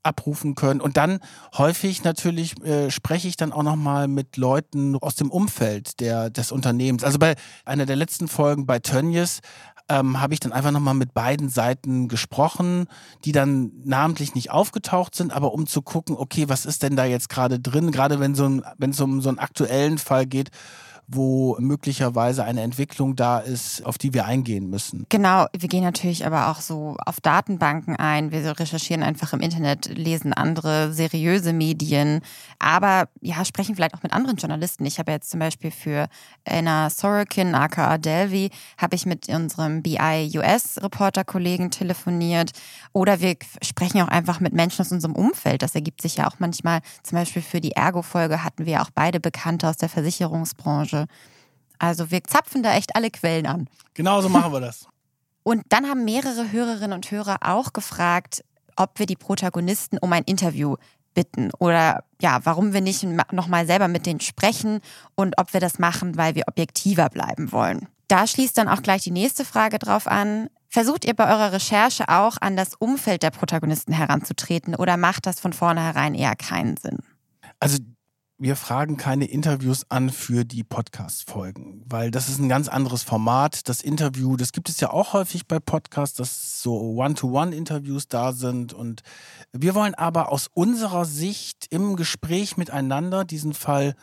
[0.05, 0.81] abrufen können.
[0.81, 1.19] Und dann
[1.57, 6.51] häufig natürlich äh, spreche ich dann auch nochmal mit Leuten aus dem Umfeld der, des
[6.51, 7.03] Unternehmens.
[7.03, 9.41] Also bei einer der letzten Folgen bei Tönnies
[9.89, 12.87] ähm, habe ich dann einfach nochmal mit beiden Seiten gesprochen,
[13.23, 17.05] die dann namentlich nicht aufgetaucht sind, aber um zu gucken, okay, was ist denn da
[17.05, 20.49] jetzt gerade drin, gerade wenn so wenn es um so einen aktuellen Fall geht,
[21.07, 25.05] wo möglicherweise eine Entwicklung da ist, auf die wir eingehen müssen.
[25.09, 28.31] Genau, wir gehen natürlich aber auch so auf Datenbanken ein.
[28.31, 32.21] Wir recherchieren einfach im Internet, lesen andere seriöse Medien,
[32.57, 34.85] aber ja, sprechen vielleicht auch mit anderen Journalisten.
[34.85, 36.07] Ich habe jetzt zum Beispiel für
[36.47, 42.51] Anna Sorokin, aka Delvi, habe ich mit unserem BI-US-Reporter-Kollegen telefoniert
[42.93, 45.61] oder wir sprechen auch einfach mit Menschen aus unserem Umfeld.
[45.61, 46.79] Das ergibt sich ja auch manchmal.
[47.03, 51.07] Zum Beispiel für die Ergo-Folge hatten wir auch beide Bekannte aus der Versicherungsbranche Branche.
[51.77, 53.67] Also wir zapfen da echt alle Quellen an.
[53.93, 54.87] Genau so machen wir das.
[55.43, 58.43] Und dann haben mehrere Hörerinnen und Hörer auch gefragt,
[58.77, 60.75] ob wir die Protagonisten um ein Interview
[61.13, 64.79] bitten oder ja, warum wir nicht nochmal selber mit denen sprechen
[65.13, 67.87] und ob wir das machen, weil wir objektiver bleiben wollen.
[68.07, 70.49] Da schließt dann auch gleich die nächste Frage drauf an.
[70.67, 75.39] Versucht ihr bei eurer Recherche auch an das Umfeld der Protagonisten heranzutreten oder macht das
[75.39, 76.97] von vornherein eher keinen Sinn?
[77.59, 77.77] Also
[78.37, 83.69] wir fragen keine Interviews an für die Podcast-Folgen, weil das ist ein ganz anderes Format.
[83.69, 88.73] Das Interview, das gibt es ja auch häufig bei Podcasts, dass so One-to-One-Interviews da sind.
[88.73, 89.03] Und
[89.53, 93.95] wir wollen aber aus unserer Sicht im Gespräch miteinander diesen Fall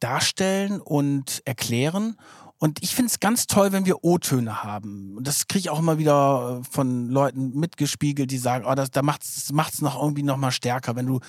[0.00, 2.16] darstellen und erklären.
[2.64, 5.18] Und ich finde es ganz toll, wenn wir O-Töne haben.
[5.18, 9.02] Und das kriege ich auch immer wieder von Leuten mitgespiegelt, die sagen, oh, das, da
[9.02, 11.20] macht es noch irgendwie noch mal stärker, wenn du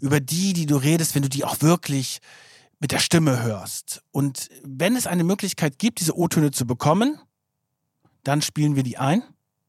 [0.00, 2.20] über die, die du redest, wenn du die auch wirklich
[2.80, 4.00] mit der Stimme hörst.
[4.12, 7.20] Und wenn es eine Möglichkeit gibt, diese O-Töne zu bekommen,
[8.24, 9.22] dann spielen wir die ein.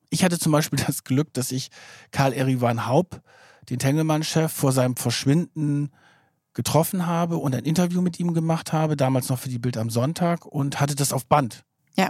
[0.09, 1.67] Ich hatte zum Beispiel das Glück, dass ich
[2.11, 3.21] Karl Erivan Haub,
[3.69, 5.91] den Tengelmann-Chef, vor seinem Verschwinden
[6.53, 9.89] getroffen habe und ein Interview mit ihm gemacht habe, damals noch für die Bild am
[9.89, 11.63] Sonntag und hatte das auf Band.
[11.95, 12.09] Ja.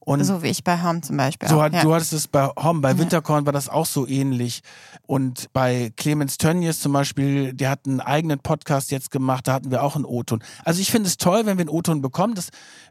[0.00, 1.50] Und so wie ich bei Hom zum Beispiel.
[1.50, 1.82] So hat, ja.
[1.82, 4.62] Du hattest es bei Hom, bei Winterkorn war das auch so ähnlich.
[5.06, 9.70] Und bei Clemens Tönnies zum Beispiel, der hat einen eigenen Podcast jetzt gemacht, da hatten
[9.70, 10.42] wir auch einen O-Ton.
[10.64, 12.34] Also ich finde es toll, wenn wir einen O-Ton bekommen.
[12.34, 12.48] Das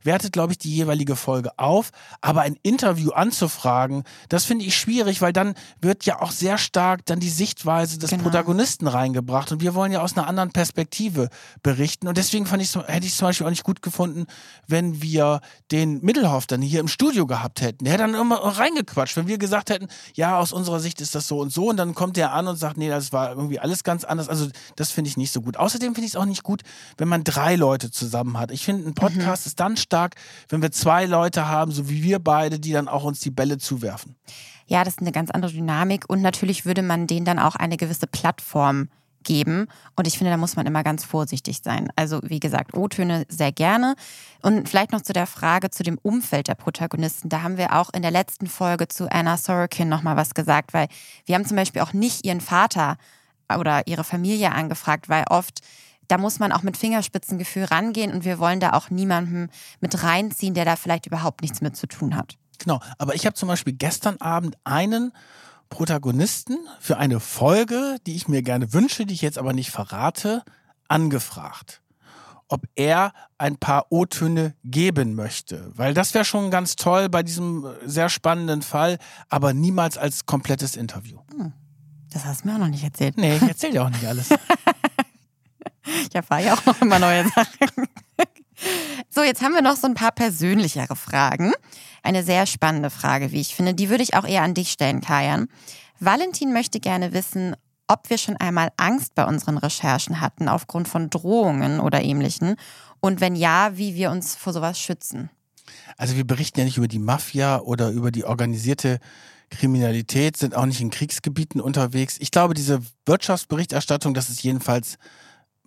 [0.07, 1.91] wertet, glaube ich, die jeweilige Folge auf.
[2.21, 7.05] Aber ein Interview anzufragen, das finde ich schwierig, weil dann wird ja auch sehr stark
[7.05, 8.23] dann die Sichtweise des genau.
[8.23, 9.51] Protagonisten reingebracht.
[9.51, 11.29] Und wir wollen ja aus einer anderen Perspektive
[11.61, 12.07] berichten.
[12.07, 14.25] Und deswegen fand ich, hätte ich es zum Beispiel auch nicht gut gefunden,
[14.65, 15.41] wenn wir
[15.71, 17.85] den Mittelhoff dann hier im Studio Studio gehabt hätten.
[17.85, 19.17] Der hätte dann immer reingequatscht.
[19.17, 21.95] Wenn wir gesagt hätten, ja, aus unserer Sicht ist das so und so, und dann
[21.95, 24.29] kommt der an und sagt, nee, das war irgendwie alles ganz anders.
[24.29, 25.57] Also, das finde ich nicht so gut.
[25.57, 26.61] Außerdem finde ich es auch nicht gut,
[26.97, 28.51] wenn man drei Leute zusammen hat.
[28.51, 29.49] Ich finde, ein Podcast mhm.
[29.49, 29.87] ist dann stark,
[30.49, 33.57] wenn wir zwei Leute haben, so wie wir beide, die dann auch uns die Bälle
[33.57, 34.15] zuwerfen.
[34.67, 37.77] Ja, das ist eine ganz andere Dynamik und natürlich würde man denen dann auch eine
[37.77, 38.89] gewisse Plattform
[39.27, 39.67] geben.
[39.95, 41.89] Und ich finde, da muss man immer ganz vorsichtig sein.
[41.95, 43.95] Also wie gesagt, O-Töne sehr gerne.
[44.41, 47.29] Und vielleicht noch zu der Frage zu dem Umfeld der Protagonisten.
[47.29, 50.87] Da haben wir auch in der letzten Folge zu Anna Sorokin nochmal was gesagt, weil
[51.25, 52.97] wir haben zum Beispiel auch nicht ihren Vater
[53.55, 55.59] oder ihre Familie angefragt, weil oft
[56.07, 60.53] da muss man auch mit Fingerspitzengefühl rangehen und wir wollen da auch niemanden mit reinziehen,
[60.53, 62.37] der da vielleicht überhaupt nichts mit zu tun hat.
[62.59, 65.11] Genau, aber ich habe zum Beispiel gestern Abend einen
[65.69, 70.43] Protagonisten für eine Folge, die ich mir gerne wünsche, die ich jetzt aber nicht verrate,
[70.87, 71.81] angefragt,
[72.47, 75.71] ob er ein paar O-Töne geben möchte.
[75.75, 78.97] Weil das wäre schon ganz toll bei diesem sehr spannenden Fall,
[79.29, 81.19] aber niemals als komplettes Interview.
[81.35, 81.53] Hm.
[82.11, 83.17] Das hast du mir auch noch nicht erzählt.
[83.17, 84.29] Nee, ich erzähle dir auch nicht alles.
[86.09, 87.87] ich erfahre ja auch noch immer neue Sachen.
[89.09, 91.53] So, jetzt haben wir noch so ein paar persönlichere Fragen.
[92.01, 93.75] Eine sehr spannende Frage, wie ich finde.
[93.75, 95.47] Die würde ich auch eher an dich stellen, Kajan.
[95.99, 97.55] Valentin möchte gerne wissen,
[97.87, 102.55] ob wir schon einmal Angst bei unseren Recherchen hatten aufgrund von Drohungen oder ähnlichen.
[102.99, 105.29] Und wenn ja, wie wir uns vor sowas schützen.
[105.97, 108.99] Also wir berichten ja nicht über die Mafia oder über die organisierte
[109.49, 112.17] Kriminalität, sind auch nicht in Kriegsgebieten unterwegs.
[112.19, 114.97] Ich glaube, diese Wirtschaftsberichterstattung, das ist jedenfalls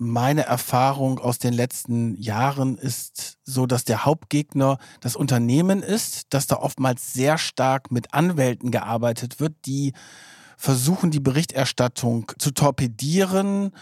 [0.00, 6.46] meine Erfahrung aus den letzten Jahren ist so, dass der Hauptgegner das Unternehmen ist, dass
[6.46, 9.92] da oftmals sehr stark mit Anwälten gearbeitet wird, die
[10.56, 13.72] versuchen, die Berichterstattung zu torpedieren.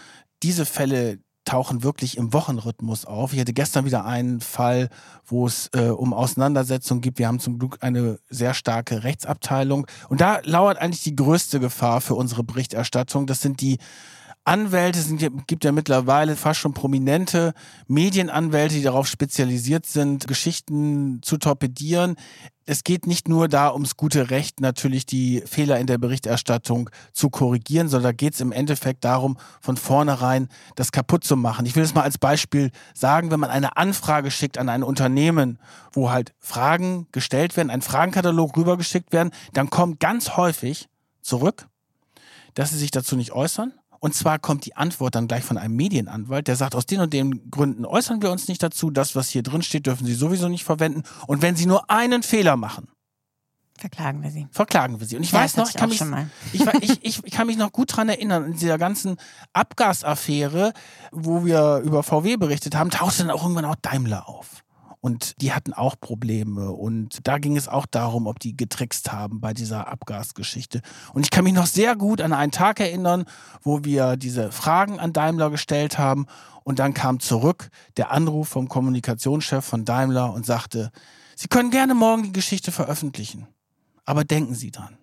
[0.43, 3.31] Diese Fälle tauchen wirklich im Wochenrhythmus auf.
[3.31, 4.89] Ich hatte gestern wieder einen Fall,
[5.25, 7.17] wo es äh, um Auseinandersetzungen gibt.
[7.17, 9.87] Wir haben zum Glück eine sehr starke Rechtsabteilung.
[10.09, 13.25] Und da lauert eigentlich die größte Gefahr für unsere Berichterstattung.
[13.25, 13.77] Das sind die
[14.49, 15.13] Anwälte, es
[15.45, 17.53] gibt ja mittlerweile fast schon prominente
[17.87, 22.15] Medienanwälte, die darauf spezialisiert sind, Geschichten zu torpedieren.
[22.65, 27.29] Es geht nicht nur da ums gute Recht, natürlich die Fehler in der Berichterstattung zu
[27.29, 31.67] korrigieren, sondern da geht es im Endeffekt darum, von vornherein das kaputt zu machen.
[31.67, 35.59] Ich will es mal als Beispiel sagen, wenn man eine Anfrage schickt an ein Unternehmen,
[35.93, 40.89] wo halt Fragen gestellt werden, ein Fragenkatalog rübergeschickt werden, dann kommt ganz häufig
[41.21, 41.67] zurück,
[42.55, 45.75] dass sie sich dazu nicht äußern und zwar kommt die Antwort dann gleich von einem
[45.75, 48.91] Medienanwalt, der sagt, aus den und den Gründen äußern wir uns nicht dazu.
[48.91, 51.03] Das, was hier drin steht, dürfen Sie sowieso nicht verwenden.
[51.27, 52.87] Und wenn Sie nur einen Fehler machen,
[53.79, 54.45] Verklagen wir sie.
[54.51, 55.15] Verklagen wir sie.
[55.15, 56.01] Und ich ja, weiß noch, ich kann, mich,
[56.51, 59.15] ich, ich, ich, kann mich noch gut dran erinnern, in dieser ganzen
[59.53, 60.73] Abgasaffäre,
[61.13, 64.65] wo wir über VW berichtet haben, tauchte dann auch irgendwann auch Daimler auf.
[65.01, 66.71] Und die hatten auch Probleme.
[66.71, 70.81] Und da ging es auch darum, ob die getrickst haben bei dieser Abgasgeschichte.
[71.13, 73.25] Und ich kann mich noch sehr gut an einen Tag erinnern,
[73.61, 76.25] wo wir diese Fragen an Daimler gestellt haben.
[76.63, 80.91] Und dann kam zurück der Anruf vom Kommunikationschef von Daimler und sagte,
[81.35, 83.47] Sie können gerne morgen die Geschichte veröffentlichen.
[84.03, 84.97] Aber denken Sie dran.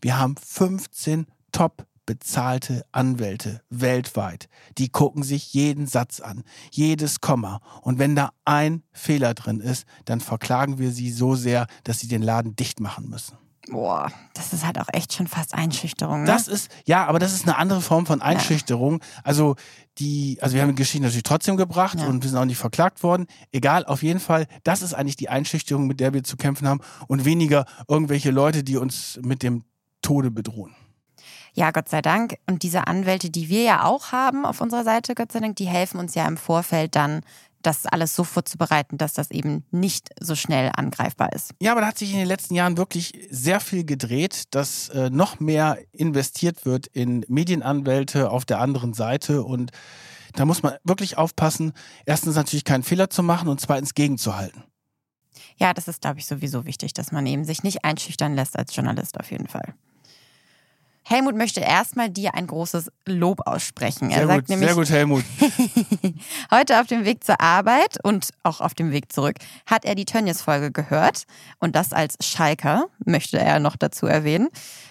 [0.00, 4.48] Wir haben 15 Top bezahlte Anwälte weltweit.
[4.78, 7.60] Die gucken sich jeden Satz an, jedes Komma.
[7.82, 12.08] Und wenn da ein Fehler drin ist, dann verklagen wir sie so sehr, dass sie
[12.08, 13.36] den Laden dicht machen müssen.
[13.68, 16.20] Boah, das ist halt auch echt schon fast Einschüchterung.
[16.20, 16.26] Ne?
[16.26, 19.00] Das ist, ja, aber das ist eine andere Form von Einschüchterung.
[19.00, 19.20] Ja.
[19.24, 19.56] Also
[19.98, 22.06] die, also wir haben die Geschichte natürlich trotzdem gebracht ja.
[22.06, 23.26] und wir sind auch nicht verklagt worden.
[23.50, 26.80] Egal, auf jeden Fall, das ist eigentlich die Einschüchterung, mit der wir zu kämpfen haben
[27.08, 29.64] und weniger irgendwelche Leute, die uns mit dem
[30.00, 30.76] Tode bedrohen.
[31.56, 32.36] Ja, Gott sei Dank.
[32.46, 35.64] Und diese Anwälte, die wir ja auch haben auf unserer Seite, Gott sei Dank, die
[35.64, 37.22] helfen uns ja im Vorfeld dann,
[37.62, 41.52] das alles so vorzubereiten, dass das eben nicht so schnell angreifbar ist.
[41.60, 45.10] Ja, aber da hat sich in den letzten Jahren wirklich sehr viel gedreht, dass äh,
[45.10, 49.72] noch mehr investiert wird in Medienanwälte auf der anderen Seite und
[50.34, 51.72] da muss man wirklich aufpassen,
[52.04, 54.62] erstens natürlich keinen Fehler zu machen und zweitens gegenzuhalten.
[55.56, 58.76] Ja, das ist, glaube ich, sowieso wichtig, dass man eben sich nicht einschüchtern lässt als
[58.76, 59.74] Journalist auf jeden Fall.
[61.08, 64.10] Helmut möchte erstmal dir ein großes Lob aussprechen.
[64.10, 65.24] Er sehr sagt gut, nämlich, sehr gut, Helmut.
[66.50, 70.04] heute auf dem Weg zur Arbeit und auch auf dem Weg zurück hat er die
[70.04, 71.22] Tönnies-Folge gehört
[71.60, 74.48] und das als Schalker, möchte er noch dazu erwähnen.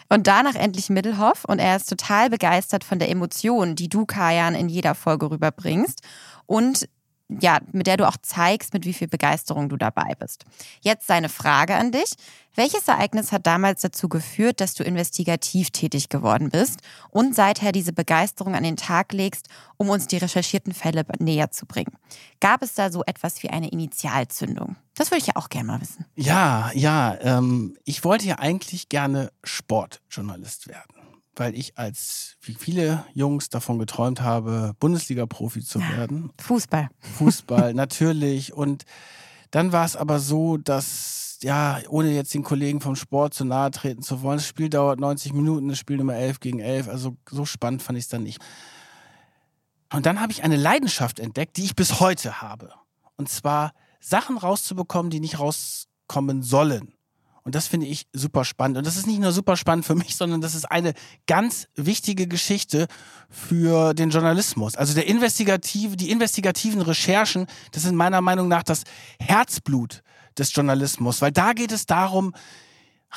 [0.08, 4.56] Und danach endlich Middelhoff und er ist total begeistert von der Emotion, die du, Kajan,
[4.56, 6.00] in jeder Folge rüberbringst.
[6.46, 6.88] Und
[7.28, 10.46] ja, mit der du auch zeigst, mit wie viel Begeisterung du dabei bist.
[10.82, 12.14] Jetzt seine Frage an dich.
[12.54, 17.92] Welches Ereignis hat damals dazu geführt, dass du investigativ tätig geworden bist und seither diese
[17.92, 21.98] Begeisterung an den Tag legst, um uns die recherchierten Fälle näher zu bringen?
[22.40, 24.78] Gab es da so etwas wie eine Initialzündung?
[24.96, 26.06] Das würde ich ja auch gerne mal wissen.
[26.16, 27.18] Ja, ja.
[27.20, 30.95] Ähm, ich wollte ja eigentlich gerne Sportjournalist werden
[31.40, 36.32] weil ich als, wie viele Jungs davon geträumt habe, Bundesliga-Profi zu werden.
[36.42, 36.90] Fußball.
[37.18, 38.54] Fußball, natürlich.
[38.54, 38.86] Und
[39.52, 43.72] dann war es aber so, dass, ja, ohne jetzt den Kollegen vom Sport zu nahe
[43.72, 47.16] treten zu wollen, das Spiel dauert 90 Minuten, das Spiel Nummer 11 gegen 11, also
[47.30, 48.42] so spannend fand ich es dann nicht.
[49.94, 52.74] Und dann habe ich eine Leidenschaft entdeckt, die ich bis heute habe.
[53.18, 56.94] Und zwar Sachen rauszubekommen, die nicht rauskommen sollen.
[57.46, 58.80] Und das finde ich super spannend.
[58.80, 60.94] Und das ist nicht nur super spannend für mich, sondern das ist eine
[61.28, 62.88] ganz wichtige Geschichte
[63.30, 64.76] für den Journalismus.
[64.76, 68.84] Also der investigative, die investigativen Recherchen, das sind meiner Meinung nach das
[69.20, 70.02] Herzblut
[70.36, 72.34] des Journalismus, weil da geht es darum,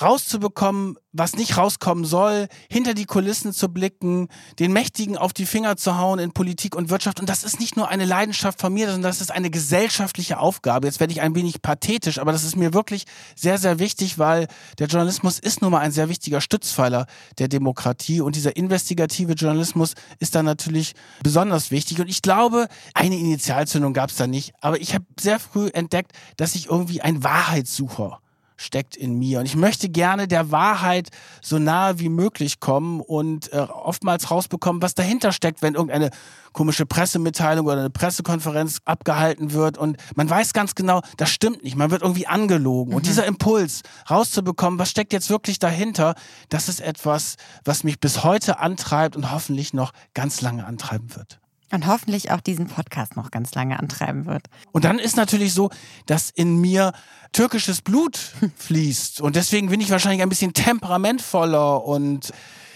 [0.00, 5.76] rauszubekommen, was nicht rauskommen soll, hinter die Kulissen zu blicken, den Mächtigen auf die Finger
[5.76, 7.20] zu hauen in Politik und Wirtschaft.
[7.20, 10.86] Und das ist nicht nur eine Leidenschaft von mir, sondern das ist eine gesellschaftliche Aufgabe.
[10.86, 14.46] Jetzt werde ich ein wenig pathetisch, aber das ist mir wirklich sehr, sehr wichtig, weil
[14.78, 17.06] der Journalismus ist nun mal ein sehr wichtiger Stützpfeiler
[17.38, 22.00] der Demokratie und dieser investigative Journalismus ist da natürlich besonders wichtig.
[22.00, 26.12] Und ich glaube, eine Initialzündung gab es da nicht, aber ich habe sehr früh entdeckt,
[26.36, 28.20] dass ich irgendwie ein Wahrheitssucher
[28.58, 29.38] steckt in mir.
[29.38, 31.08] Und ich möchte gerne der Wahrheit
[31.40, 36.10] so nahe wie möglich kommen und äh, oftmals rausbekommen, was dahinter steckt, wenn irgendeine
[36.52, 41.76] komische Pressemitteilung oder eine Pressekonferenz abgehalten wird und man weiß ganz genau, das stimmt nicht,
[41.76, 42.90] man wird irgendwie angelogen.
[42.90, 42.96] Mhm.
[42.96, 46.14] Und dieser Impuls rauszubekommen, was steckt jetzt wirklich dahinter,
[46.48, 51.38] das ist etwas, was mich bis heute antreibt und hoffentlich noch ganz lange antreiben wird.
[51.70, 54.46] Und hoffentlich auch diesen Podcast noch ganz lange antreiben wird.
[54.72, 55.70] Und dann ist natürlich so,
[56.06, 56.92] dass in mir
[57.32, 58.16] türkisches Blut
[58.56, 59.20] fließt.
[59.20, 62.32] Und deswegen bin ich wahrscheinlich ein bisschen temperamentvoller und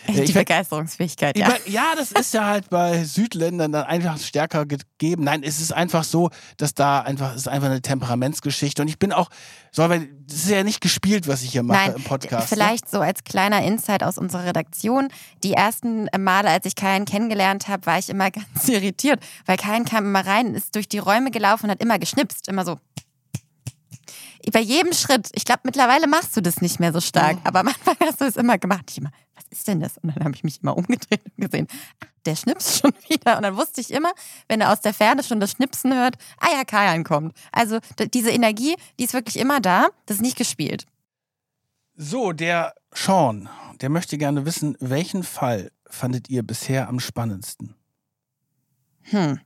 [0.06, 1.54] äh, die Begeisterungsfähigkeit, ja.
[1.66, 5.24] Ja, das ist ja halt bei Südländern dann einfach stärker gegeben.
[5.24, 8.82] Nein, es ist einfach so, dass da einfach, es ist einfach eine Temperamentsgeschichte.
[8.82, 9.30] Und ich bin auch,
[9.70, 12.50] so, weil das ist ja nicht gespielt, was ich hier mache Nein, im Podcast.
[12.50, 12.56] Ne?
[12.56, 12.90] Vielleicht ne?
[12.90, 15.08] so als kleiner Insight aus unserer Redaktion.
[15.42, 19.84] Die ersten Male, als ich Kajan kennengelernt habe, war ich immer ganz irritiert, weil Kajan
[19.84, 22.78] kam immer rein, ist durch die Räume gelaufen und hat immer geschnipst, immer so
[24.52, 27.68] bei jedem Schritt, ich glaube, mittlerweile machst du das nicht mehr so stark, aber am
[27.68, 28.84] Anfang hast du es immer gemacht.
[28.90, 29.98] Ich immer, was ist denn das?
[29.98, 31.66] Und dann habe ich mich immer umgedreht und gesehen,
[32.00, 33.36] ach, der schnipst schon wieder.
[33.36, 34.12] Und dann wusste ich immer,
[34.48, 37.34] wenn er aus der Ferne schon das Schnipsen hört, ah ja, Kajan kommt.
[37.50, 37.78] Also
[38.12, 40.86] diese Energie, die ist wirklich immer da, das ist nicht gespielt.
[41.94, 43.48] So, der Sean,
[43.80, 47.74] der möchte gerne wissen, welchen Fall fandet ihr bisher am spannendsten?
[49.02, 49.40] Hm.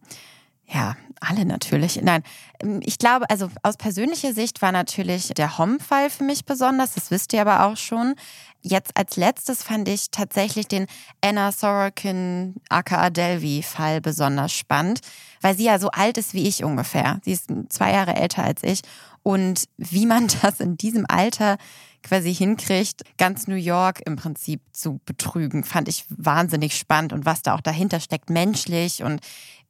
[0.69, 2.01] Ja, alle natürlich.
[2.03, 2.23] Nein,
[2.61, 6.95] ähm, ich glaube, also aus persönlicher Sicht war natürlich der Hom-Fall für mich besonders.
[6.95, 8.15] Das wisst ihr aber auch schon.
[8.63, 10.87] Jetzt als letztes fand ich tatsächlich den
[11.21, 15.01] Anna Sorokin aka Delvey-Fall besonders spannend,
[15.41, 17.21] weil sie ja so alt ist wie ich ungefähr.
[17.25, 18.81] Sie ist zwei Jahre älter als ich.
[19.23, 21.59] Und wie man das in diesem Alter
[22.03, 27.43] quasi hinkriegt, ganz New York im Prinzip zu betrügen, fand ich wahnsinnig spannend und was
[27.43, 29.21] da auch dahinter steckt, menschlich und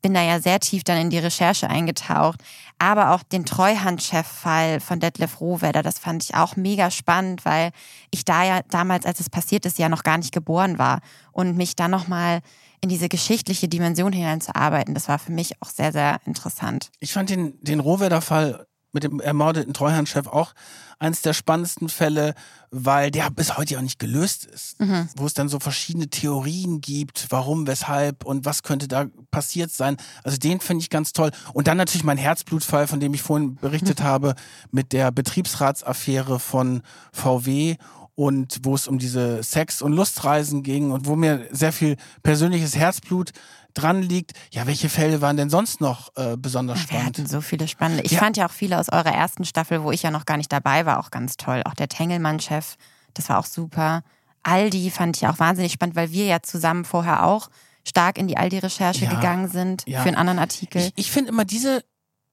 [0.02, 2.40] bin da ja sehr tief dann in die Recherche eingetaucht.
[2.78, 7.70] Aber auch den Treuhandchef-Fall von Detlef Rohwedder, das fand ich auch mega spannend, weil
[8.10, 11.00] ich da ja damals, als es passiert ist, ja noch gar nicht geboren war.
[11.32, 12.40] Und mich dann nochmal
[12.80, 16.90] in diese geschichtliche Dimension hineinzuarbeiten, das war für mich auch sehr, sehr interessant.
[17.00, 20.54] Ich fand den, den Rohwedder-Fall mit dem ermordeten Treuhandchef auch
[20.98, 22.34] eines der spannendsten Fälle,
[22.70, 24.80] weil der bis heute auch nicht gelöst ist.
[24.80, 25.10] Mhm.
[25.14, 29.98] Wo es dann so verschiedene Theorien gibt, warum, weshalb und was könnte da passiert sein.
[30.24, 31.30] Also den finde ich ganz toll.
[31.52, 34.04] Und dann natürlich mein Herzblutfall, von dem ich vorhin berichtet mhm.
[34.04, 34.34] habe,
[34.70, 36.80] mit der Betriebsratsaffäre von
[37.12, 37.76] VW
[38.14, 42.74] und wo es um diese Sex- und Lustreisen ging und wo mir sehr viel persönliches
[42.74, 43.32] Herzblut
[43.76, 44.32] dran liegt.
[44.50, 46.92] Ja, welche Fälle waren denn sonst noch äh, besonders spannend?
[46.92, 48.02] Wir hatten so viele spannende.
[48.04, 48.18] Ich ja.
[48.18, 50.86] fand ja auch viele aus eurer ersten Staffel, wo ich ja noch gar nicht dabei
[50.86, 51.62] war, auch ganz toll.
[51.64, 52.76] Auch der Tengelmann-Chef,
[53.14, 54.02] das war auch super.
[54.42, 57.48] Aldi fand ich auch wahnsinnig spannend, weil wir ja zusammen vorher auch
[57.84, 60.02] stark in die Aldi-Recherche ja, gegangen sind ja.
[60.02, 60.80] für einen anderen Artikel.
[60.80, 61.84] Ich, ich finde immer diese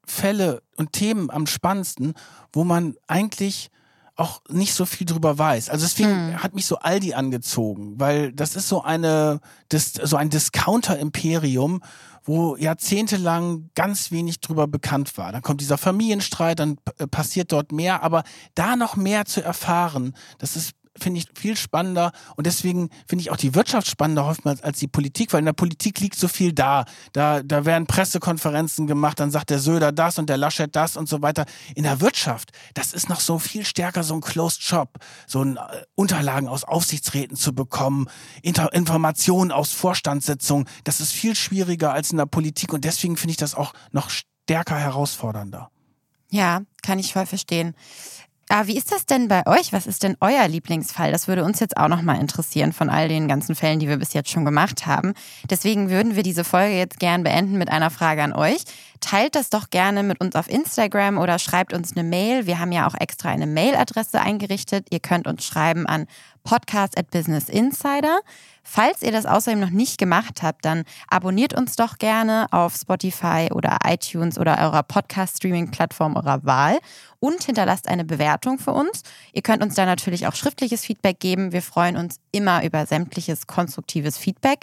[0.05, 2.13] Fälle und Themen am spannendsten,
[2.51, 3.69] wo man eigentlich
[4.15, 5.69] auch nicht so viel drüber weiß.
[5.69, 6.43] Also deswegen hm.
[6.43, 11.81] hat mich so Aldi angezogen, weil das ist so eine, das, so ein Discounter-Imperium,
[12.23, 15.31] wo jahrzehntelang ganz wenig drüber bekannt war.
[15.31, 16.77] Dann kommt dieser Familienstreit, dann
[17.11, 18.23] passiert dort mehr, aber
[18.55, 23.31] da noch mehr zu erfahren, das ist finde ich viel spannender und deswegen finde ich
[23.31, 26.53] auch die Wirtschaft spannender oftmals als die Politik, weil in der Politik liegt so viel
[26.53, 26.85] da.
[27.13, 31.09] Da, da werden Pressekonferenzen gemacht, dann sagt der Söder das und der Laschet das und
[31.09, 31.45] so weiter.
[31.75, 35.57] In der Wirtschaft, das ist noch so viel stärker so ein Closed Shop, so ein
[35.57, 38.07] äh, Unterlagen aus Aufsichtsräten zu bekommen,
[38.41, 40.67] Inter Informationen aus Vorstandssitzungen.
[40.83, 44.09] Das ist viel schwieriger als in der Politik und deswegen finde ich das auch noch
[44.09, 45.69] stärker herausfordernder.
[46.33, 47.75] Ja, kann ich voll verstehen.
[48.55, 49.73] Ah, wie ist das denn bei euch?
[49.73, 51.11] Was ist denn euer Lieblingsfall?
[51.11, 54.13] Das würde uns jetzt auch nochmal interessieren von all den ganzen Fällen, die wir bis
[54.13, 55.15] jetzt schon gemacht haben.
[55.49, 58.61] Deswegen würden wir diese Folge jetzt gern beenden mit einer Frage an euch.
[58.99, 62.45] teilt das doch gerne mit uns auf Instagram oder schreibt uns eine Mail.
[62.45, 64.85] Wir haben ja auch extra eine Mailadresse eingerichtet.
[64.91, 66.05] Ihr könnt uns schreiben an
[66.43, 68.19] podcast at Business Insider.
[68.63, 73.49] Falls ihr das außerdem noch nicht gemacht habt, dann abonniert uns doch gerne auf Spotify
[73.53, 76.79] oder iTunes oder eurer Podcast-Streaming-Plattform eurer Wahl
[77.19, 79.03] und hinterlasst eine Bewertung für uns.
[79.33, 81.51] Ihr könnt uns da natürlich auch schriftliches Feedback geben.
[81.51, 84.61] Wir freuen uns immer über sämtliches konstruktives Feedback.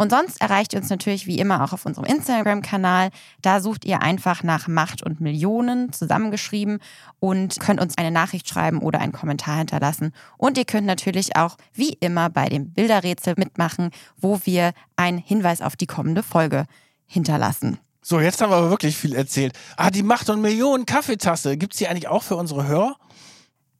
[0.00, 3.10] Und sonst erreicht ihr uns natürlich wie immer auch auf unserem Instagram-Kanal.
[3.42, 6.78] Da sucht ihr einfach nach Macht und Millionen zusammengeschrieben
[7.18, 10.14] und könnt uns eine Nachricht schreiben oder einen Kommentar hinterlassen.
[10.38, 15.60] Und ihr könnt natürlich auch wie immer bei dem Bilderrätsel mitmachen, wo wir einen Hinweis
[15.60, 16.64] auf die kommende Folge
[17.04, 17.78] hinterlassen.
[18.00, 19.52] So, jetzt haben wir aber wirklich viel erzählt.
[19.76, 21.58] Ah, die Macht und Millionen Kaffeetasse.
[21.58, 22.96] Gibt es die eigentlich auch für unsere Hörer?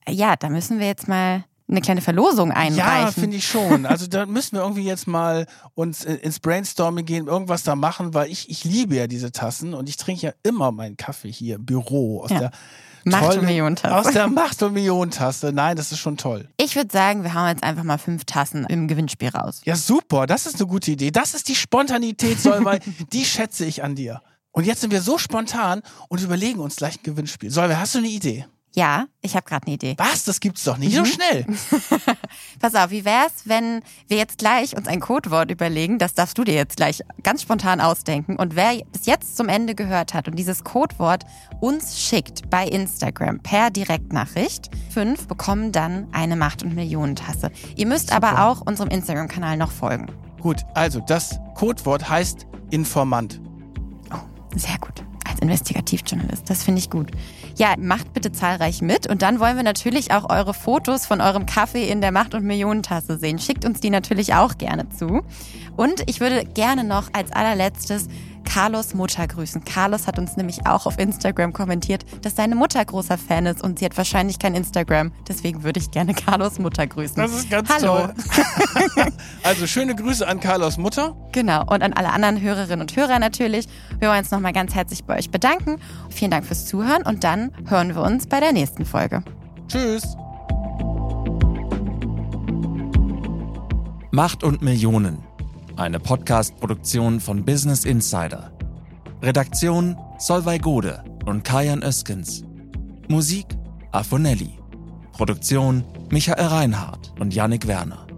[0.07, 3.07] Ja, da müssen wir jetzt mal eine kleine Verlosung einreichen.
[3.07, 3.87] Ja, finde ich schon.
[3.87, 8.31] Also da müssen wir irgendwie jetzt mal uns ins Brainstorming gehen, irgendwas da machen, weil
[8.31, 11.67] ich, ich liebe ja diese Tassen und ich trinke ja immer meinen Kaffee hier im
[11.67, 12.39] Büro aus ja.
[12.39, 12.51] der
[13.05, 14.09] Macht- und Millionentasse.
[14.09, 15.53] Aus der Macht- und Millionentasse.
[15.53, 16.49] Nein, das ist schon toll.
[16.59, 19.63] Ich würde sagen, wir hauen jetzt einfach mal fünf Tassen im Gewinnspiel raus.
[19.65, 20.27] Ja, super.
[20.27, 21.11] Das ist eine gute Idee.
[21.11, 22.83] Das ist die Spontanität, Solveig.
[23.13, 24.21] die schätze ich an dir.
[24.53, 27.51] Und jetzt sind wir so spontan und überlegen uns gleich ein Gewinnspiel.
[27.51, 28.47] Solveig, hast du eine Idee?
[28.73, 29.95] Ja, ich habe gerade eine Idee.
[29.99, 30.25] Was?
[30.25, 31.05] Das gibt's doch nicht mhm.
[31.05, 31.45] so schnell.
[32.61, 35.99] Pass auf, wie wär's, wenn wir jetzt gleich uns ein Codewort überlegen?
[35.99, 38.37] Das darfst du dir jetzt gleich ganz spontan ausdenken.
[38.37, 41.25] Und wer bis jetzt zum Ende gehört hat und dieses Codewort
[41.61, 47.51] uns schickt bei Instagram per Direktnachricht, fünf bekommen dann eine Macht- und Millionentasse.
[47.75, 48.29] Ihr müsst Super.
[48.29, 50.07] aber auch unserem Instagram-Kanal noch folgen.
[50.41, 53.41] Gut, also das Codewort heißt Informant.
[54.13, 54.19] Oh,
[54.57, 55.05] sehr gut.
[55.41, 57.11] Investigativjournalist, das finde ich gut.
[57.57, 61.47] Ja, macht bitte zahlreich mit und dann wollen wir natürlich auch eure Fotos von eurem
[61.47, 63.39] Kaffee in der Macht- und Millionentasse sehen.
[63.39, 65.23] Schickt uns die natürlich auch gerne zu.
[65.77, 68.09] Und ich würde gerne noch als allerletztes
[68.53, 69.63] Carlos Mutter grüßen.
[69.65, 73.79] Carlos hat uns nämlich auch auf Instagram kommentiert, dass seine Mutter großer Fan ist und
[73.79, 75.13] sie hat wahrscheinlich kein Instagram.
[75.29, 77.15] Deswegen würde ich gerne Carlos Mutter grüßen.
[77.15, 78.09] Das ist ganz Hallo.
[78.09, 78.15] toll.
[79.45, 81.17] also schöne Grüße an Carlos Mutter.
[81.31, 81.61] Genau.
[81.61, 83.69] Und an alle anderen Hörerinnen und Hörer natürlich.
[84.01, 85.77] Wir wollen uns nochmal ganz herzlich bei euch bedanken.
[86.09, 89.23] Vielen Dank fürs Zuhören und dann hören wir uns bei der nächsten Folge.
[89.69, 90.17] Tschüss.
[94.11, 95.30] Macht und Millionen
[95.81, 98.53] eine Podcast-Produktion von Business Insider.
[99.23, 102.45] Redaktion Solvay Gode und Kajan Öskens.
[103.09, 103.47] Musik
[103.91, 104.59] Afonelli.
[105.13, 108.10] Produktion Michael Reinhardt und Yannick Werner.